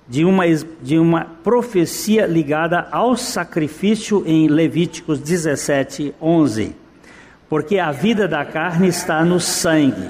[0.09, 0.45] de uma,
[0.83, 6.75] de uma profecia ligada ao sacrifício em Levíticos 17, 11.
[7.49, 10.09] Porque a vida da carne está no sangue.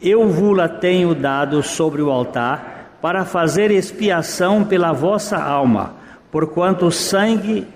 [0.00, 5.94] Eu vula tenho dado sobre o altar para fazer expiação pela vossa alma,
[6.32, 7.66] porquanto o sangue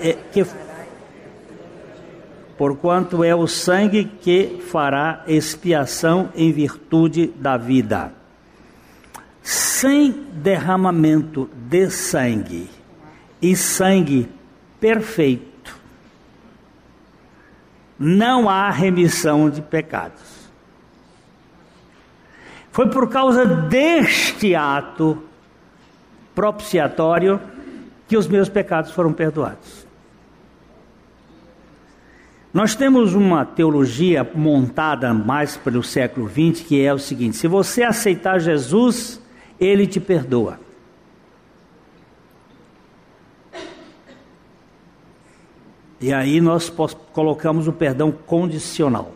[0.00, 0.46] é, que
[2.56, 8.21] porquanto é o sangue que fará expiação em virtude da vida.
[9.42, 12.70] Sem derramamento de sangue,
[13.40, 14.28] e sangue
[14.80, 15.76] perfeito,
[17.98, 20.42] não há remissão de pecados.
[22.70, 25.22] Foi por causa deste ato
[26.34, 27.40] propiciatório
[28.08, 29.86] que os meus pecados foram perdoados.
[32.52, 37.82] Nós temos uma teologia montada mais pelo século XX que é o seguinte: se você
[37.82, 39.21] aceitar Jesus,
[39.60, 40.58] ele te perdoa.
[46.00, 46.68] E aí nós
[47.12, 49.12] colocamos o perdão condicional.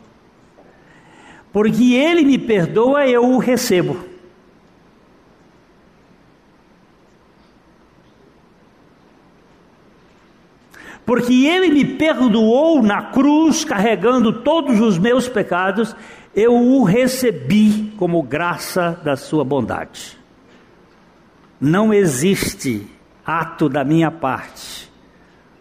[1.53, 4.17] Porque ele me perdoa, eu o recebo.
[11.07, 15.95] porque ele me perdoou na cruz, carregando todos os meus pecados,
[16.35, 20.16] eu o recebi como graça da sua bondade.
[21.61, 22.87] Não existe
[23.25, 24.91] ato da minha parte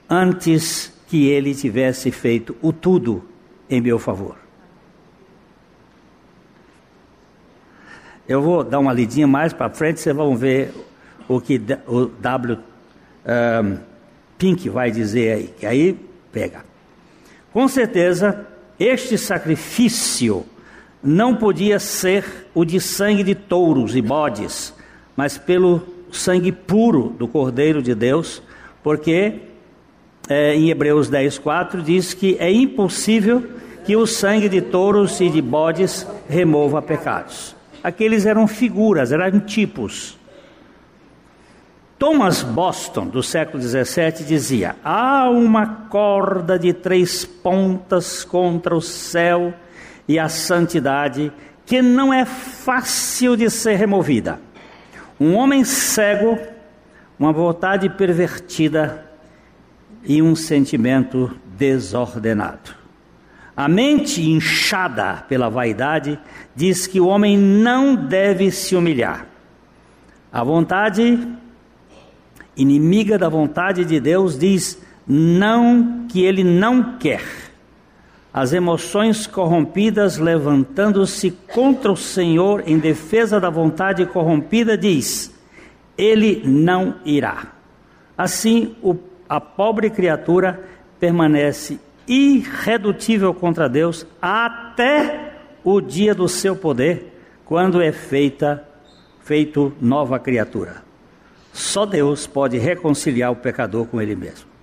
[0.10, 3.24] antes que ele tivesse feito o tudo
[3.70, 4.38] em meu favor.
[8.28, 10.74] Eu vou dar uma lidinha mais para frente, vocês vão ver
[11.28, 12.58] o que o W.
[13.26, 13.78] Um,
[14.38, 16.00] Pink vai dizer aí, que aí
[16.32, 16.66] pega.
[17.54, 18.46] Com certeza,
[18.80, 20.46] este sacrifício
[21.02, 24.74] não podia ser o de sangue de touros e bodes,
[25.16, 28.42] mas pelo sangue puro do Cordeiro de Deus,
[28.84, 29.40] porque
[30.28, 33.44] é, em Hebreus 10, 4 diz que é impossível
[33.86, 37.56] que o sangue de touros e de bodes remova pecados.
[37.84, 40.18] Aqueles eram figuras, eram tipos.
[41.98, 49.54] Thomas Boston, do século XVII, dizia: há uma corda de três pontas contra o céu
[50.08, 51.32] e a santidade
[51.66, 54.40] que não é fácil de ser removida.
[55.20, 56.38] Um homem cego,
[57.18, 59.06] uma vontade pervertida
[60.04, 62.76] e um sentimento desordenado.
[63.56, 66.20] A mente inchada pela vaidade
[66.54, 69.26] diz que o homem não deve se humilhar.
[70.32, 71.18] A vontade
[72.58, 77.45] inimiga da vontade de Deus, diz não que ele não quer.
[78.36, 85.34] As emoções corrompidas levantando-se contra o Senhor em defesa da vontade corrompida, diz:
[85.98, 87.54] ele não irá.
[88.18, 88.98] Assim, o,
[89.30, 90.68] a pobre criatura
[91.00, 98.68] permanece irredutível contra Deus até o dia do seu poder, quando é feita
[99.22, 100.84] feito nova criatura.
[101.54, 104.55] Só Deus pode reconciliar o pecador com ele mesmo.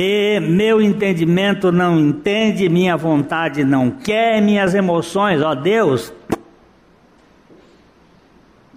[0.00, 6.12] E meu entendimento não entende, minha vontade não quer, minhas emoções, ó Deus,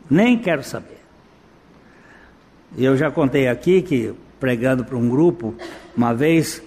[0.09, 0.97] nem quero saber.
[2.75, 5.53] Eu já contei aqui que, pregando para um grupo,
[5.95, 6.59] uma vez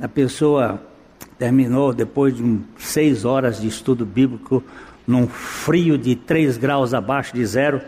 [0.00, 0.80] a pessoa
[1.36, 4.62] terminou, depois de um, seis horas de estudo bíblico,
[5.04, 7.80] num frio de três graus abaixo de zero,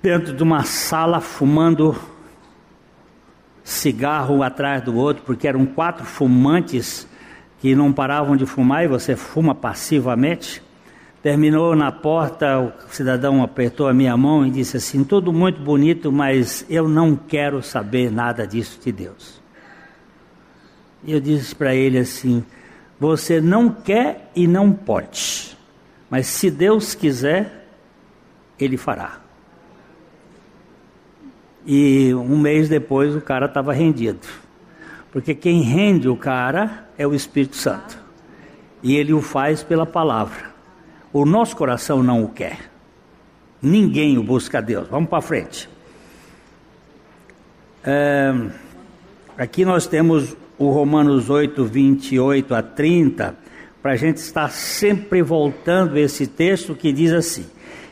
[0.00, 2.11] dentro de uma sala fumando
[3.64, 7.06] cigarro atrás do outro, porque eram quatro fumantes
[7.60, 10.62] que não paravam de fumar e você fuma passivamente.
[11.22, 16.10] Terminou na porta, o cidadão apertou a minha mão e disse assim: Tudo muito bonito,
[16.10, 19.40] mas eu não quero saber nada disso de Deus.
[21.04, 22.44] E eu disse para ele assim:
[22.98, 25.56] Você não quer e não pode,
[26.10, 27.68] mas se Deus quiser,
[28.58, 29.21] Ele fará.
[31.66, 34.26] E um mês depois o cara estava rendido.
[35.12, 37.98] Porque quem rende o cara é o Espírito Santo.
[38.82, 40.50] E ele o faz pela palavra.
[41.12, 42.70] O nosso coração não o quer.
[43.60, 44.88] Ninguém o busca a Deus.
[44.88, 45.68] Vamos para frente.
[47.84, 48.32] É,
[49.36, 53.36] aqui nós temos o Romanos 8, 28 a 30,
[53.82, 57.46] para a gente estar sempre voltando esse texto que diz assim: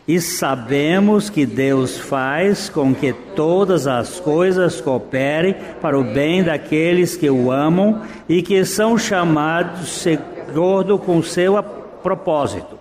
[0.08, 7.16] e sabemos que Deus faz com que todas as coisas cooperem para o bem daqueles
[7.16, 10.06] que o amam e que são chamados
[10.50, 11.62] acordo com seu
[12.02, 12.78] propósito.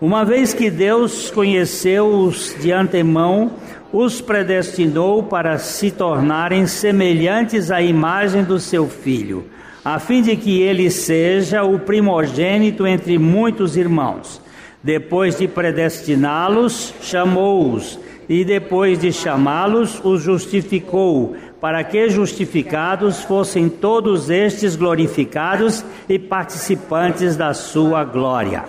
[0.00, 3.52] Uma vez que Deus conheceu-os de antemão,
[3.90, 9.46] os predestinou para se tornarem semelhantes à imagem do seu filho,
[9.82, 14.42] a fim de que ele seja o primogênito entre muitos irmãos.
[14.86, 24.30] Depois de predestiná-los, chamou-os, e depois de chamá-los, os justificou, para que justificados fossem todos
[24.30, 28.62] estes glorificados e participantes da sua glória.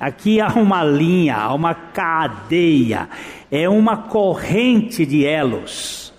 [0.00, 3.06] Aqui há uma linha, há uma cadeia,
[3.50, 6.14] é uma corrente de elos.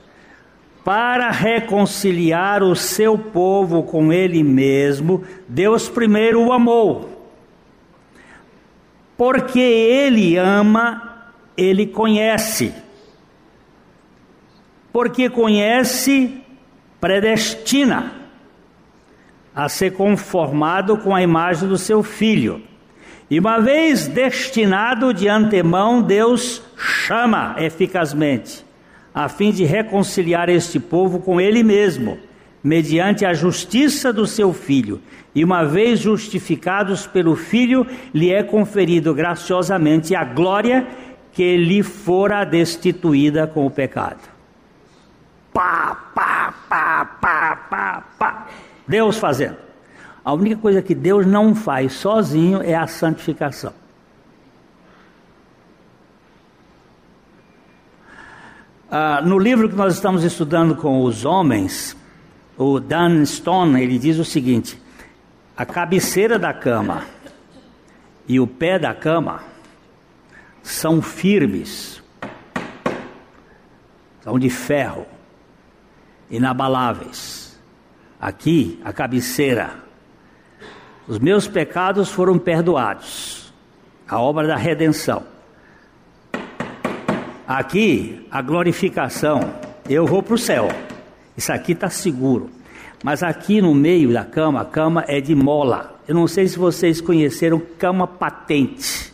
[0.85, 7.18] Para reconciliar o seu povo com ele mesmo, Deus primeiro o amou
[9.19, 11.25] porque ele ama,
[11.57, 12.73] ele conhece.
[14.93, 16.41] Porque conhece,
[17.01, 18.13] predestina
[19.53, 22.63] a ser conformado com a imagem do seu filho.
[23.29, 28.65] E uma vez destinado de antemão, Deus chama eficazmente,
[29.13, 32.17] a fim de reconciliar este povo com Ele mesmo,
[32.63, 35.01] mediante a justiça do seu filho
[35.33, 40.87] e uma vez justificados pelo Filho, lhe é conferido graciosamente a glória
[41.31, 44.19] que lhe fora destituída com o pecado.
[45.53, 48.47] Pá, pá, pá, pá, pá, pá.
[48.87, 49.57] Deus fazendo.
[50.25, 53.73] A única coisa que Deus não faz sozinho é a santificação.
[58.91, 61.95] Ah, no livro que nós estamos estudando com os homens,
[62.59, 64.79] o Dan Stone, ele diz o seguinte:
[65.55, 67.05] a cabeceira da cama
[68.27, 69.41] e o pé da cama
[70.61, 72.03] são firmes,
[74.21, 75.05] são de ferro,
[76.29, 77.57] inabaláveis.
[78.19, 79.75] Aqui, a cabeceira.
[81.07, 83.53] Os meus pecados foram perdoados.
[84.05, 85.23] A obra da redenção.
[87.47, 89.39] Aqui, a glorificação.
[89.87, 90.67] Eu vou para o céu.
[91.39, 92.49] Isso aqui está seguro.
[93.01, 95.97] Mas aqui no meio da cama, a cama é de mola.
[96.05, 99.13] Eu não sei se vocês conheceram cama patente.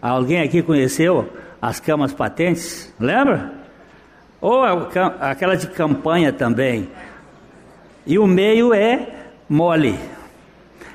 [0.00, 1.28] Alguém aqui conheceu
[1.60, 2.94] as camas patentes?
[3.00, 3.52] Lembra?
[4.40, 4.62] Ou
[5.20, 6.88] aquela de campanha também.
[8.06, 9.08] E o meio é
[9.48, 9.98] mole.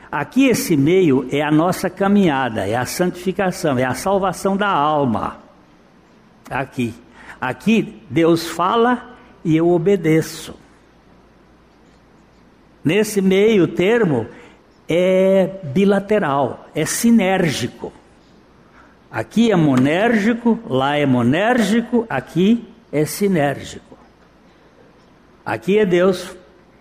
[0.09, 5.35] Aqui esse meio é a nossa caminhada, é a santificação, é a salvação da alma.
[6.49, 6.93] Aqui.
[7.41, 9.14] Aqui Deus fala
[9.45, 10.55] e eu obedeço.
[12.83, 14.27] Nesse meio termo
[14.89, 17.93] é bilateral, é sinérgico.
[19.09, 23.95] Aqui é monérgico, lá é monérgico, aqui é sinérgico.
[25.45, 26.35] Aqui é Deus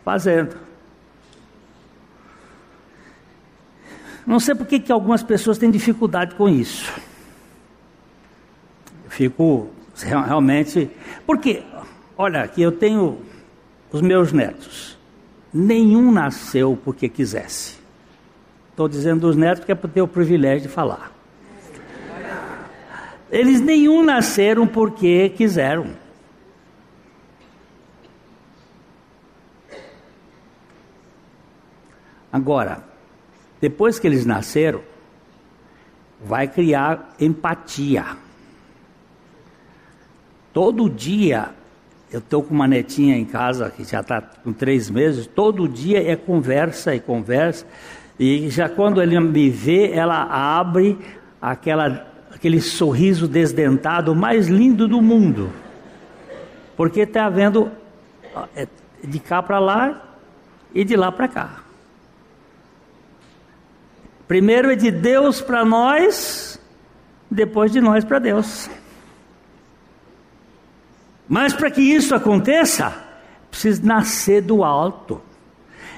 [0.04, 0.56] fazendo.
[4.26, 6.90] Não sei por que, algumas pessoas têm dificuldade com isso.
[9.04, 9.70] Eu fico
[10.02, 10.90] realmente.
[11.26, 11.62] Porque,
[12.16, 13.20] olha, aqui eu tenho
[13.92, 14.94] os meus netos
[15.54, 17.78] nenhum nasceu porque quisesse.
[18.70, 21.12] Estou dizendo dos netos porque é para ter o privilégio de falar.
[23.30, 25.94] Eles nenhum nasceram porque quiseram.
[32.32, 32.82] Agora,
[33.60, 34.82] depois que eles nasceram,
[36.20, 38.16] vai criar empatia.
[40.52, 41.54] Todo dia
[42.14, 46.00] eu estou com uma netinha em casa que já está com três meses, todo dia
[46.08, 47.66] é conversa e conversa.
[48.16, 50.96] E já quando ele me vê, ela abre
[51.42, 55.50] aquela, aquele sorriso desdentado mais lindo do mundo.
[56.76, 57.68] Porque está vendo
[58.54, 58.68] é,
[59.02, 60.00] de cá para lá
[60.72, 61.64] e de lá para cá.
[64.28, 66.60] Primeiro é de Deus para nós,
[67.28, 68.70] depois de nós para Deus.
[71.28, 72.92] Mas para que isso aconteça,
[73.50, 75.20] preciso nascer do alto.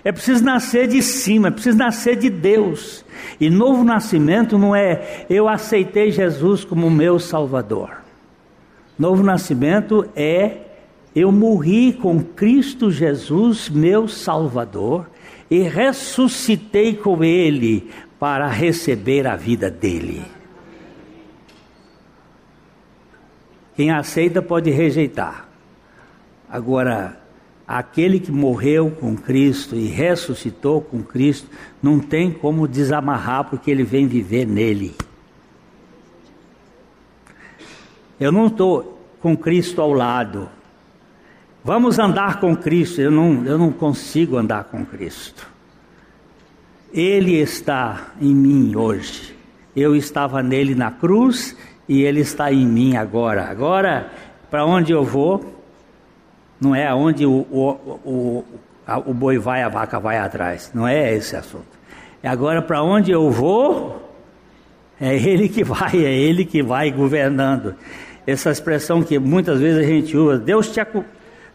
[0.04, 3.04] É preciso nascer de cima, é preciso nascer de Deus.
[3.40, 7.90] E novo nascimento não é eu aceitei Jesus como meu Salvador.
[8.96, 10.58] Novo nascimento é
[11.14, 15.10] eu morri com Cristo Jesus, meu Salvador,
[15.50, 20.35] e ressuscitei com Ele para receber a vida dele.
[23.76, 25.46] Quem aceita pode rejeitar.
[26.48, 27.20] Agora,
[27.68, 31.48] aquele que morreu com Cristo e ressuscitou com Cristo,
[31.82, 34.96] não tem como desamarrar, porque ele vem viver nele.
[38.18, 40.48] Eu não estou com Cristo ao lado.
[41.62, 43.00] Vamos andar com Cristo.
[43.00, 45.46] Eu não, eu não consigo andar com Cristo.
[46.94, 49.36] Ele está em mim hoje.
[49.74, 51.54] Eu estava nele na cruz
[51.88, 53.44] e Ele está em mim agora.
[53.44, 54.10] Agora,
[54.50, 55.56] para onde eu vou,
[56.60, 57.70] não é aonde o, o,
[58.04, 58.44] o,
[59.06, 60.70] o boi vai, a vaca vai atrás.
[60.74, 61.76] Não é esse assunto.
[62.22, 64.10] É agora para onde eu vou,
[65.00, 67.74] é Ele que vai, é Ele que vai governando.
[68.26, 70.80] Essa expressão que muitas vezes a gente usa, Deus te,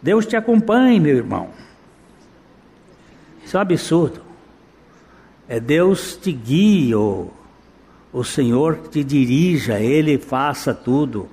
[0.01, 1.49] Deus te acompanhe, meu irmão.
[3.43, 4.21] Isso é um absurdo.
[5.49, 6.95] É Deus te guia,
[8.14, 11.30] o Senhor te dirija, Ele faça tudo.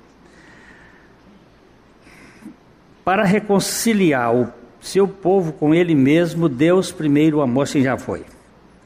[3.03, 4.47] Para reconciliar o
[4.79, 8.23] seu povo com Ele mesmo, Deus primeiro amou, assim já foi.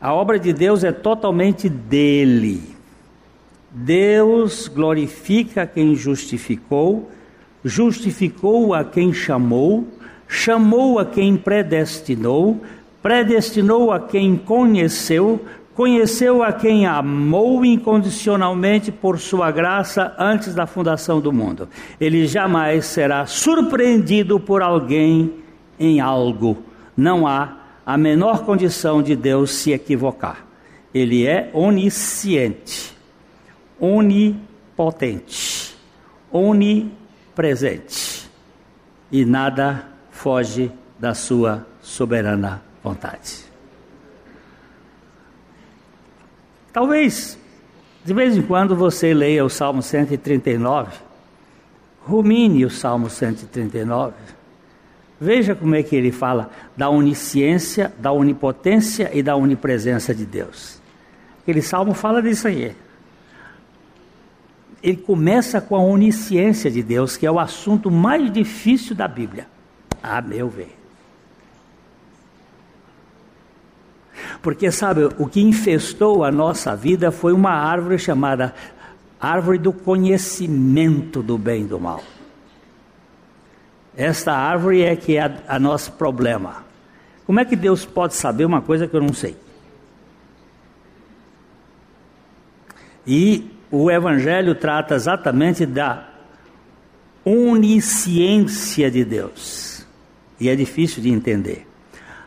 [0.01, 2.73] A obra de Deus é totalmente dele.
[3.69, 7.09] Deus glorifica quem justificou,
[7.63, 9.87] justificou a quem chamou,
[10.27, 12.61] chamou a quem predestinou,
[13.01, 15.43] predestinou a quem conheceu,
[15.75, 21.67] Conheceu a quem amou incondicionalmente por sua graça antes da fundação do mundo.
[21.99, 25.33] Ele jamais será surpreendido por alguém
[25.79, 26.63] em algo.
[26.95, 30.45] Não há a menor condição de Deus se equivocar.
[30.93, 32.95] Ele é onisciente,
[33.79, 35.75] onipotente,
[36.31, 38.29] onipresente.
[39.11, 43.42] E nada foge da sua soberana vontade.
[46.73, 47.37] Talvez,
[48.03, 50.91] de vez em quando, você leia o Salmo 139,
[52.01, 54.15] rumine o Salmo 139,
[55.21, 60.81] veja como é que ele fala da onisciência, da onipotência e da onipresença de Deus.
[61.43, 62.75] Aquele salmo fala disso aí.
[64.81, 69.47] ele começa com a onisciência de Deus, que é o assunto mais difícil da Bíblia,
[70.01, 70.82] a meu ver.
[74.43, 78.53] Porque, sabe, o que infestou a nossa vida foi uma árvore chamada
[79.19, 82.03] árvore do conhecimento do bem e do mal.
[83.95, 86.65] Esta árvore é que é a, nosso problema.
[87.25, 89.37] Como é que Deus pode saber uma coisa que eu não sei?
[93.07, 96.09] E o Evangelho trata exatamente da
[97.23, 99.85] onisciência de Deus.
[100.37, 101.65] E é difícil de entender.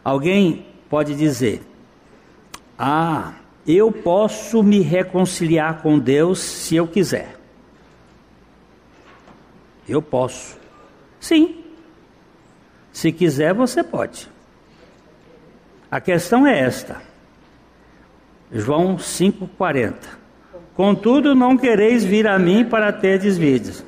[0.03, 1.61] Alguém pode dizer:
[2.79, 3.35] Ah,
[3.67, 7.37] eu posso me reconciliar com Deus se eu quiser.
[9.89, 10.59] Eu posso.
[11.19, 11.65] Sim.
[12.93, 14.29] Se quiser, você pode.
[15.91, 17.01] A questão é esta.
[18.53, 19.95] João 5,40.
[20.75, 23.81] Contudo, não quereis vir a mim para ter vídeos.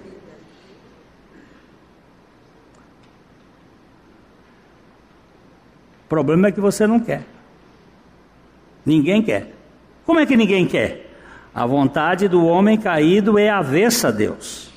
[6.04, 7.37] O problema é que você não quer.
[8.88, 9.52] Ninguém quer.
[10.06, 11.10] Como é que ninguém quer?
[11.54, 14.72] A vontade do homem caído é avessa a Deus.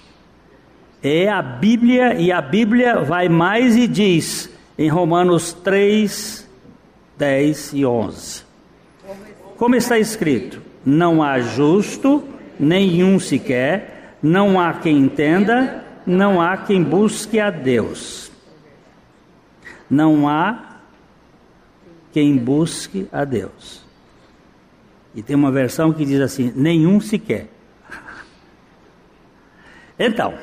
[1.01, 6.45] É a Bíblia, e a Bíblia vai mais e diz em Romanos 3,
[7.17, 8.43] 10 e 11.
[9.55, 10.61] Como está escrito?
[10.85, 12.21] Não há justo,
[12.59, 18.29] nenhum sequer, não há quem entenda, não há quem busque a Deus.
[19.89, 20.79] Não há
[22.11, 23.89] quem busque a Deus.
[25.13, 27.47] E tem uma versão que diz assim: nenhum sequer.
[29.99, 30.33] Então,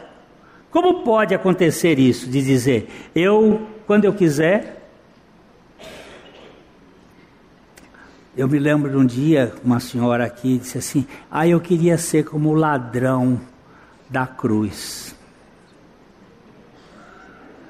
[0.70, 4.78] como pode acontecer isso de dizer, eu, quando eu quiser,
[8.38, 12.24] Eu me lembro de um dia, uma senhora aqui disse assim: Ah, eu queria ser
[12.24, 13.40] como o ladrão
[14.08, 15.12] da cruz.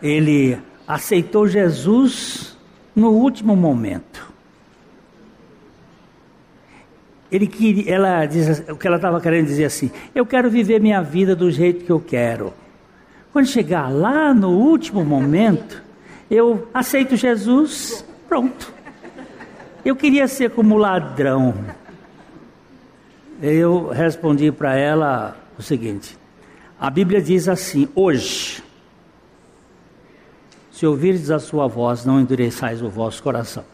[0.03, 2.55] Ele aceitou Jesus
[2.95, 4.31] no último momento.
[7.31, 11.03] Ele queria, ela diz, o que ela estava querendo dizer assim: Eu quero viver minha
[11.03, 12.55] vida do jeito que eu quero.
[13.33, 15.83] Quando chegar lá no último momento,
[16.31, 18.73] eu aceito Jesus, pronto.
[19.85, 21.55] Eu queria ser como ladrão.
[23.41, 26.17] Eu respondi para ela o seguinte:
[26.81, 28.63] a Bíblia diz assim: hoje,
[30.73, 33.65] se ouvirdes a sua voz, não endureçais o vosso coração.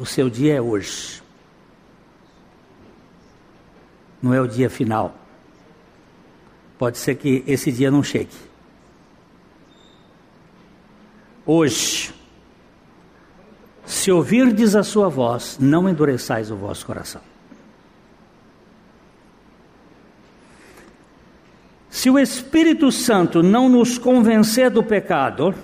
[0.00, 1.22] O seu dia é hoje,
[4.22, 5.14] não é o dia final.
[6.78, 8.34] Pode ser que esse dia não chegue.
[11.44, 12.14] Hoje,
[13.84, 17.20] se ouvirdes a sua voz, não endureçais o vosso coração.
[21.90, 25.54] Se o Espírito Santo não nos convencer do pecado,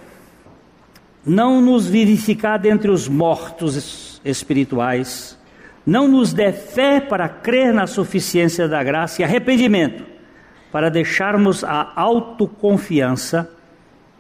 [1.25, 5.39] não nos vivificar dentre os mortos espirituais,
[5.87, 10.05] não nos der fé para crer na suficiência da graça e arrependimento,
[10.73, 13.51] para deixarmos a autoconfiança,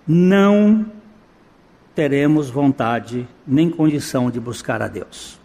[0.06, 0.86] não
[1.94, 5.40] teremos vontade nem condição de buscar a Deus.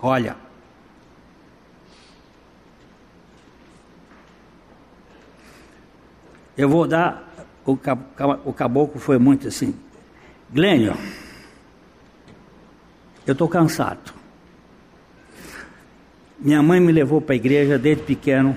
[0.00, 0.36] Olha,
[6.56, 7.30] eu vou dar.
[7.64, 9.78] O caboclo foi muito assim.
[10.52, 10.96] Glênio,
[13.26, 14.12] eu estou cansado.
[16.38, 18.56] Minha mãe me levou para a igreja desde pequeno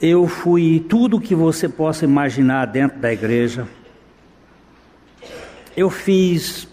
[0.00, 3.66] eu fui tudo que você possa imaginar dentro da igreja.
[5.76, 6.68] Eu fiz,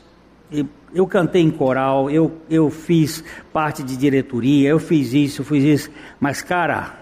[0.94, 5.64] eu cantei em coral, eu, eu fiz parte de diretoria, eu fiz isso, eu fiz
[5.64, 5.92] isso.
[6.20, 7.00] Mas, cara,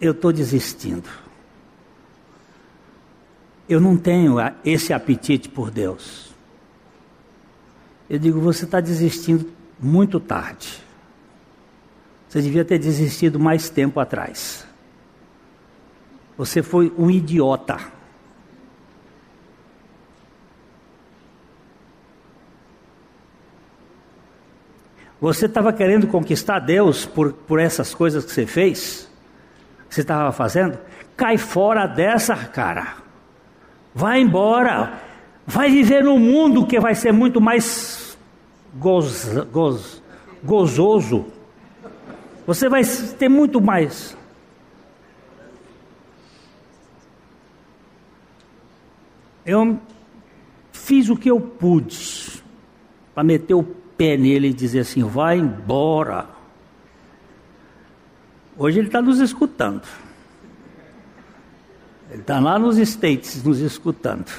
[0.00, 1.08] eu estou desistindo.
[3.68, 6.32] Eu não tenho esse apetite por Deus.
[8.08, 9.50] Eu digo, você está desistindo
[9.80, 10.82] muito tarde.
[12.28, 14.66] Você devia ter desistido mais tempo atrás.
[16.36, 17.78] Você foi um idiota.
[25.20, 29.08] Você estava querendo conquistar Deus por, por essas coisas que você fez?
[29.88, 30.78] Que você estava fazendo?
[31.16, 33.01] Cai fora dessa, cara.
[33.94, 35.00] Vai embora.
[35.46, 38.16] Vai viver num mundo que vai ser muito mais
[38.78, 40.02] goz, goz,
[40.42, 41.26] gozoso
[42.46, 42.82] você vai
[43.18, 44.16] ter muito mais.
[49.44, 49.78] Eu
[50.72, 52.42] fiz o que eu pude
[53.14, 56.26] para meter o pé nele e dizer assim: vai embora.
[58.56, 59.86] Hoje ele está nos escutando.
[62.12, 64.30] Ele está lá nos States nos escutando.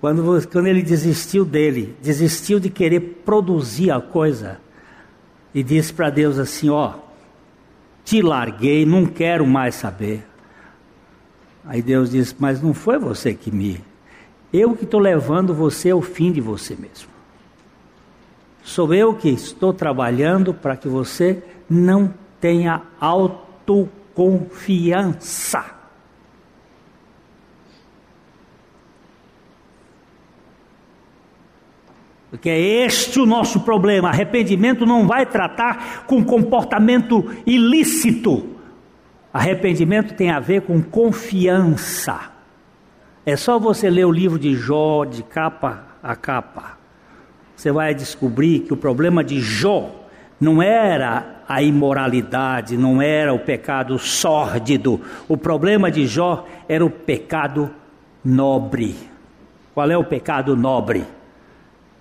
[0.00, 4.58] Quando, quando ele desistiu dele, desistiu de querer produzir a coisa,
[5.54, 6.94] e disse para Deus assim: Ó,
[8.02, 10.26] te larguei, não quero mais saber.
[11.62, 13.84] Aí Deus disse: Mas não foi você que me.
[14.50, 17.08] Eu que estou levando você ao fim de você mesmo.
[18.62, 25.76] Sou eu que estou trabalhando para que você não tenha autoconfiança.
[32.30, 34.08] Porque é este o nosso problema.
[34.08, 38.56] Arrependimento não vai tratar com comportamento ilícito.
[39.32, 42.32] Arrependimento tem a ver com confiança.
[43.24, 46.78] É só você ler o livro de Jó de capa a capa.
[47.56, 50.06] Você vai descobrir que o problema de Jó
[50.40, 55.00] não era a imoralidade, não era o pecado sórdido.
[55.28, 57.70] O problema de Jó era o pecado
[58.24, 58.96] nobre.
[59.74, 61.04] Qual é o pecado nobre?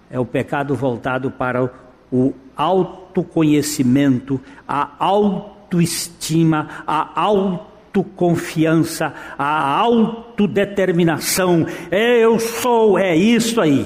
[0.10, 1.70] é o pecado voltado para
[2.12, 11.66] o autoconhecimento, a autoestima, a autoconfiança, a autodeterminação.
[11.92, 13.86] É, eu sou, é isso aí.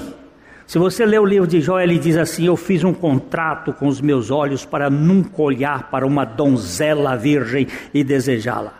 [0.70, 3.88] Se você ler o livro de Jó, ele diz assim: Eu fiz um contrato com
[3.88, 8.74] os meus olhos para nunca olhar para uma donzela virgem e desejá-la.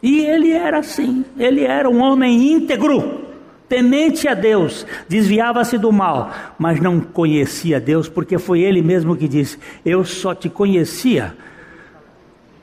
[0.00, 3.26] E ele era assim, ele era um homem íntegro
[3.68, 9.26] temente a Deus, desviava-se do mal, mas não conhecia Deus, porque foi ele mesmo que
[9.26, 11.34] disse: Eu só te conhecia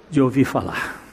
[0.10, 1.04] de ouvir falar.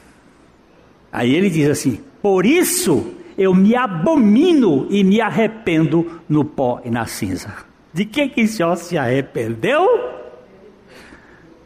[1.10, 6.90] Aí ele diz assim: Por isso eu me abomino e me arrependo no pó e
[6.90, 7.52] na cinza.
[7.92, 9.86] De que que Jó se arrependeu?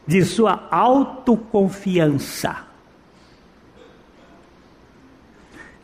[0.06, 2.64] De sua autoconfiança.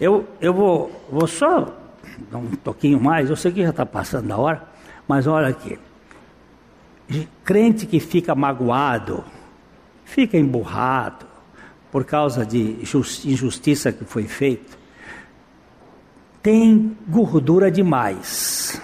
[0.00, 1.72] Eu, eu vou, vou só
[2.30, 4.66] dar um toquinho mais, eu sei que já está passando da hora,
[5.06, 5.78] mas olha aqui.
[7.44, 9.22] Crente que fica magoado,
[10.04, 11.26] fica emburrado
[11.90, 12.78] por causa de
[13.24, 14.81] injustiça que foi feita,
[16.42, 18.80] tem gordura demais.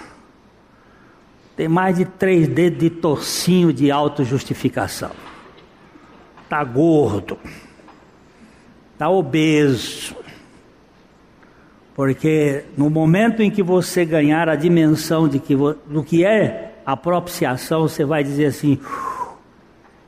[1.56, 5.10] Tem mais de três dedos de torcinho de autojustificação.
[6.44, 7.36] Está gordo.
[8.94, 10.16] Está obeso
[11.98, 16.96] porque no momento em que você ganhar a dimensão de que, do que é a
[16.96, 18.78] propiciação, você vai dizer assim: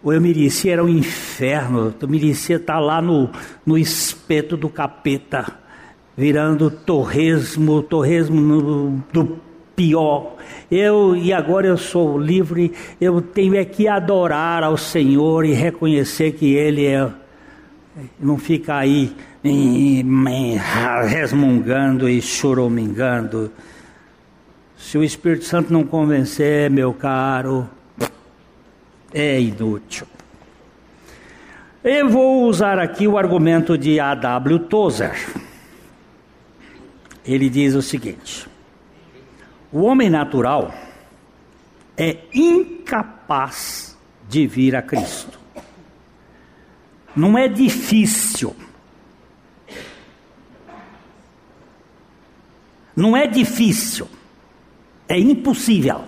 [0.01, 3.29] o eu merecia era um inferno, eu merecia estar lá no,
[3.67, 5.59] no espeto do capeta,
[6.21, 9.39] virando torresmo, torresmo no, do
[9.75, 10.37] pior.
[10.71, 16.33] Eu e agora eu sou livre, eu tenho é que adorar ao Senhor e reconhecer
[16.33, 17.09] que Ele é.
[18.21, 19.17] Não fica aí
[21.09, 23.51] resmungando e choromingando.
[24.77, 27.67] Se o Espírito Santo não convencer, meu caro,
[29.15, 30.07] é inútil.
[31.83, 34.59] Eu vou usar aqui o argumento de A.W.
[34.59, 35.17] Tozer.
[37.25, 38.49] Ele diz o seguinte:
[39.73, 40.75] o homem natural
[41.97, 43.97] é incapaz
[44.29, 45.39] de vir a Cristo.
[47.15, 48.55] Não é difícil
[53.01, 54.07] Não é difícil,
[55.09, 56.03] é impossível.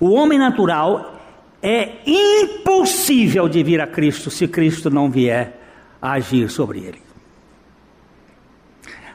[0.00, 1.20] O homem natural
[1.60, 5.60] é impossível de vir a Cristo se Cristo não vier
[6.00, 7.07] a agir sobre ele.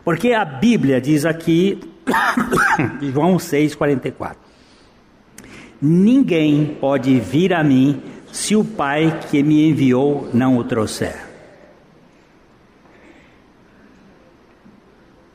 [0.03, 1.79] Porque a Bíblia diz aqui,
[3.01, 4.35] João 6,44:
[5.81, 8.01] Ninguém pode vir a mim
[8.31, 11.25] se o Pai que me enviou não o trouxer.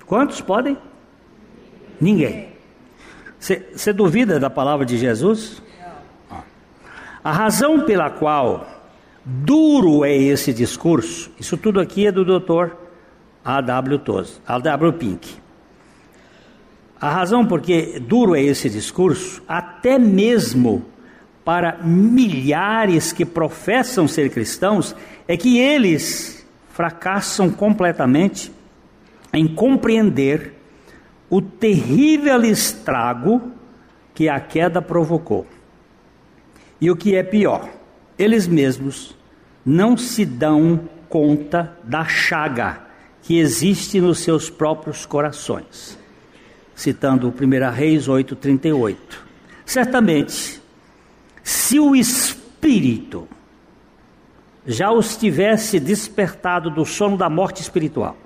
[0.05, 0.77] Quantos podem?
[2.01, 2.49] Ninguém.
[3.39, 5.63] Você duvida da palavra de Jesus?
[7.23, 8.67] A razão pela qual
[9.25, 12.88] duro é esse discurso, isso tudo aqui é do doutor
[13.49, 13.99] A.W.
[14.01, 14.93] Toz, A.W.
[14.93, 15.37] Pink.
[17.01, 20.85] A razão porque duro é esse discurso, até mesmo
[21.47, 24.95] para milhares que professam ser cristãos,
[25.27, 28.53] é que eles fracassam completamente
[29.33, 30.53] em compreender
[31.31, 33.51] o terrível estrago
[34.15, 35.47] que a queda provocou.
[36.79, 37.67] E o que é pior,
[38.19, 39.17] eles mesmos
[39.65, 40.79] não se dão
[41.09, 42.88] conta da chaga
[43.29, 45.99] que existe nos seus próprios corações.
[46.75, 48.97] Citando o 1 Reis 8,38.
[49.67, 50.63] Certamente,
[51.43, 53.29] se o Espírito
[54.67, 58.17] já os tivesse despertado do sono da morte espiritual,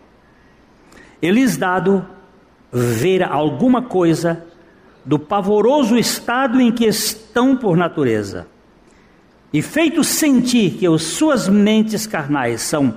[1.20, 2.06] eles dado
[2.70, 4.46] ver alguma coisa
[5.04, 8.46] do pavoroso estado em que estão por natureza,
[9.52, 12.96] e feito sentir que as suas mentes carnais são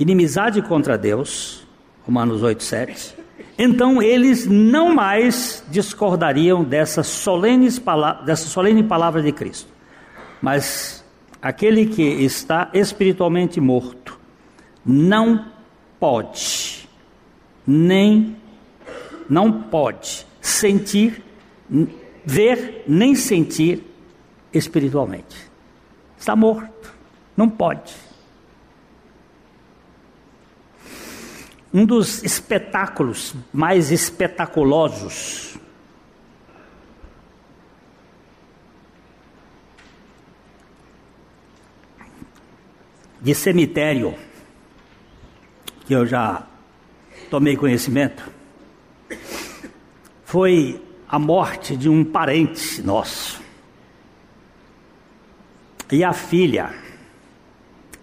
[0.00, 1.66] inimizade contra Deus,
[2.06, 3.14] Romanos 8, 7,
[3.58, 7.68] então eles não mais discordariam dessa solene,
[8.24, 9.70] dessa solene palavra de Cristo.
[10.40, 11.04] Mas
[11.42, 14.18] aquele que está espiritualmente morto
[14.84, 15.44] não
[16.00, 16.88] pode,
[17.66, 18.34] nem
[19.28, 21.22] não pode sentir,
[22.24, 23.84] ver, nem sentir
[24.52, 25.36] espiritualmente.
[26.18, 26.92] Está morto,
[27.36, 27.94] não pode.
[31.72, 35.56] Um dos espetáculos mais espetaculosos
[43.20, 44.14] de cemitério
[45.86, 46.46] que eu já
[47.28, 48.28] tomei conhecimento
[50.24, 53.40] foi a morte de um parente nosso.
[55.90, 56.72] E a filha,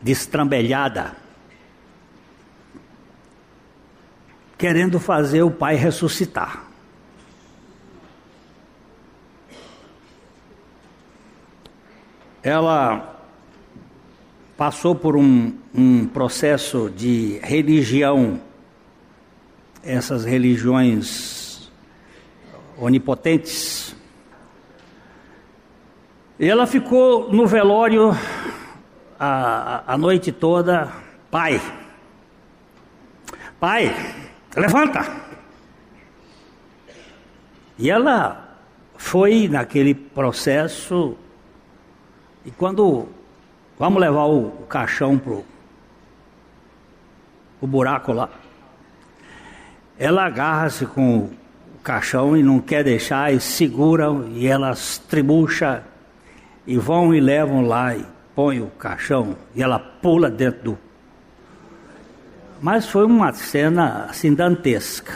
[0.01, 1.15] destrambelhada,
[4.57, 6.65] querendo fazer o pai ressuscitar.
[12.41, 13.15] Ela
[14.55, 18.41] passou por um, um processo de religião,
[19.83, 21.69] essas religiões
[22.77, 23.95] onipotentes.
[26.39, 28.11] E ela ficou no velório
[29.19, 30.91] a, a noite toda,
[31.29, 31.59] pai,
[33.59, 33.93] pai,
[34.59, 35.05] levanta.
[37.77, 38.57] E ela
[38.97, 41.15] foi naquele processo,
[42.43, 43.07] e quando
[43.77, 45.45] vamos levar o, caixão pro
[47.59, 48.29] o buraco lá,
[49.97, 55.83] ela agarra-se com o caixão e não quer deixar, e seguram, e elas tribucha
[56.65, 58.05] e vão e levam lá e
[58.35, 60.86] põe o caixão, e ela pula dentro do
[62.61, 65.13] mas foi uma cena assim dantesca.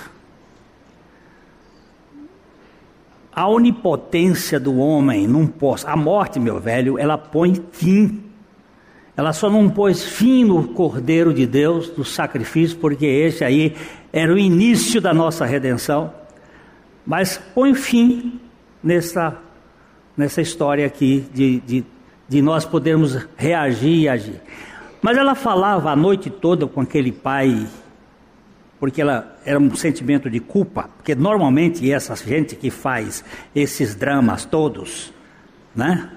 [3.34, 5.86] A onipotência do homem não pode.
[5.86, 8.24] A morte, meu velho, ela põe fim.
[9.16, 13.76] Ela só não pôs fim no Cordeiro de Deus, do sacrifício, porque esse aí
[14.12, 16.14] era o início da nossa redenção.
[17.06, 18.40] Mas põe fim
[18.84, 19.38] nessa,
[20.16, 21.86] nessa história aqui de, de,
[22.28, 24.42] de nós podermos reagir e agir.
[25.02, 27.68] Mas ela falava a noite toda com aquele pai,
[28.80, 33.24] porque ela era um sentimento de culpa, porque normalmente essa gente que faz
[33.56, 35.12] esses dramas todos,
[35.76, 36.12] né?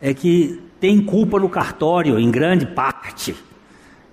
[0.00, 3.34] É que tem culpa no cartório em grande parte.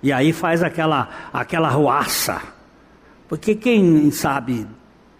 [0.02, 2.42] E aí faz aquela aquela ruaça.
[3.28, 4.66] Porque quem sabe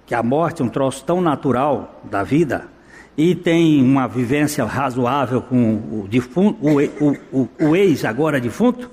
[0.06, 2.68] que a morte é um troço tão natural da vida,
[3.16, 8.90] e tem uma vivência razoável com o, defunto, o, o, o ex agora defunto,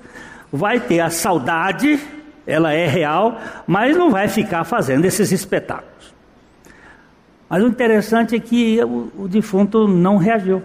[0.52, 1.98] vai ter a saudade,
[2.46, 6.14] ela é real, mas não vai ficar fazendo esses espetáculos.
[7.48, 10.62] Mas o interessante é que o, o defunto não reagiu.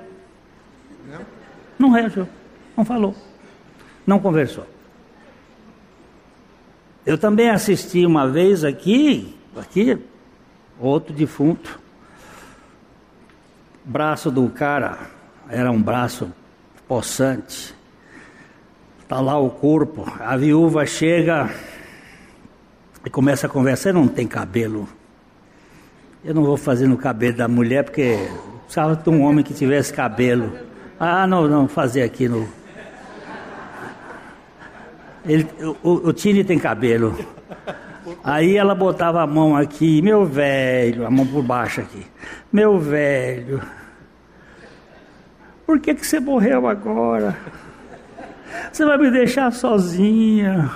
[1.78, 2.28] Não reagiu,
[2.76, 3.16] não falou,
[4.06, 4.66] não conversou.
[7.06, 9.98] Eu também assisti uma vez aqui, aqui,
[10.80, 11.80] outro defunto,
[13.86, 14.98] braço do cara
[15.50, 16.32] era um braço
[16.88, 17.76] possante.
[19.02, 20.12] Está lá o corpo.
[20.20, 21.50] A viúva chega
[23.06, 23.94] e começa a conversar.
[23.94, 24.90] não tem cabelo.
[26.24, 28.18] Eu não vou fazer no cabelo da mulher porque
[28.64, 30.52] precisava de um homem que tivesse cabelo.
[31.00, 32.48] Ah, não, não, fazer aqui no.
[35.24, 35.48] Ele,
[35.84, 37.16] o, o Tini tem cabelo.
[38.24, 42.06] Aí ela botava a mão aqui, meu velho, a mão por baixo aqui.
[42.52, 43.62] Meu velho,
[45.66, 47.36] por que, que você morreu agora?
[48.72, 50.72] Você vai me deixar sozinha.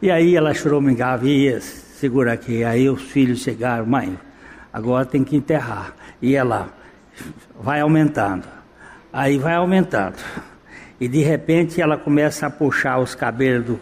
[0.00, 2.62] E aí ela chorou, me ia, segura aqui.
[2.62, 4.16] Aí os filhos chegaram, mãe,
[4.72, 5.94] agora tem que enterrar.
[6.22, 6.68] E ela
[7.60, 8.44] vai aumentando.
[9.12, 10.16] Aí vai aumentando.
[11.00, 13.80] E de repente ela começa a puxar os cabelos do,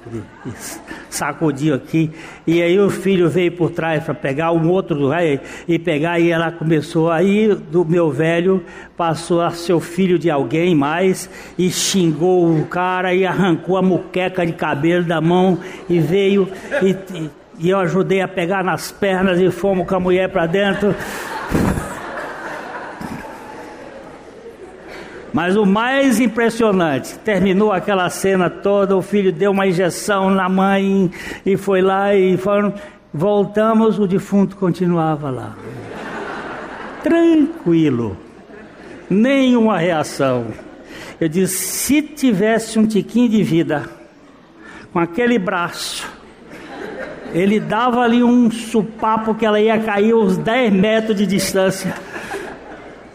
[1.08, 2.10] sacudiu aqui.
[2.46, 6.30] E aí o filho veio por trás para pegar um outro aí, e pegar e
[6.30, 8.62] ela começou aí do meu velho
[8.96, 14.44] passou a ser filho de alguém mais e xingou o cara e arrancou a muqueca
[14.44, 15.58] de cabelo da mão
[15.88, 16.48] e veio
[16.82, 20.94] e, e eu ajudei a pegar nas pernas e fomos com a mulher para dentro.
[25.37, 31.11] Mas o mais impressionante, terminou aquela cena toda, o filho deu uma injeção na mãe
[31.45, 32.72] e foi lá e foram,
[33.12, 35.55] voltamos, o defunto continuava lá.
[37.03, 38.16] Tranquilo.
[39.11, 40.47] Nenhuma reação.
[41.20, 43.91] Eu disse, se tivesse um tiquinho de vida,
[44.91, 46.11] com aquele braço,
[47.34, 51.93] ele dava ali um supapo que ela ia cair uns 10 metros de distância.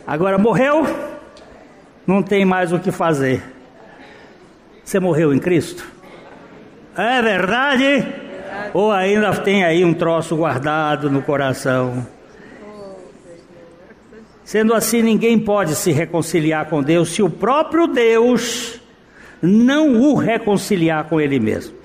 [0.05, 1.10] Agora morreu?
[2.05, 3.43] Não tem mais o que fazer.
[4.83, 5.85] Você morreu em Cristo?
[6.97, 7.83] É verdade?
[7.83, 8.71] verdade?
[8.73, 12.05] Ou ainda tem aí um troço guardado no coração?
[14.43, 18.81] Sendo assim, ninguém pode se reconciliar com Deus se o próprio Deus
[19.41, 21.75] não o reconciliar com Ele mesmo.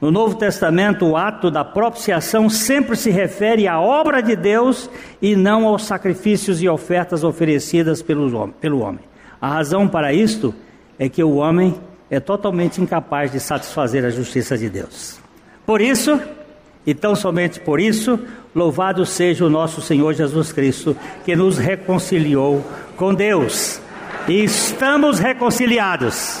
[0.00, 4.88] No Novo Testamento, o ato da propiciação sempre se refere à obra de Deus
[5.20, 8.34] e não aos sacrifícios e ofertas oferecidas pelo
[8.82, 9.09] homem.
[9.40, 10.54] A razão para isto
[10.98, 11.80] é que o homem
[12.10, 15.18] é totalmente incapaz de satisfazer a justiça de Deus.
[15.64, 16.20] Por isso,
[16.84, 18.18] e tão somente por isso,
[18.54, 22.64] louvado seja o nosso Senhor Jesus Cristo, que nos reconciliou
[22.96, 23.80] com Deus.
[24.28, 26.40] E estamos reconciliados.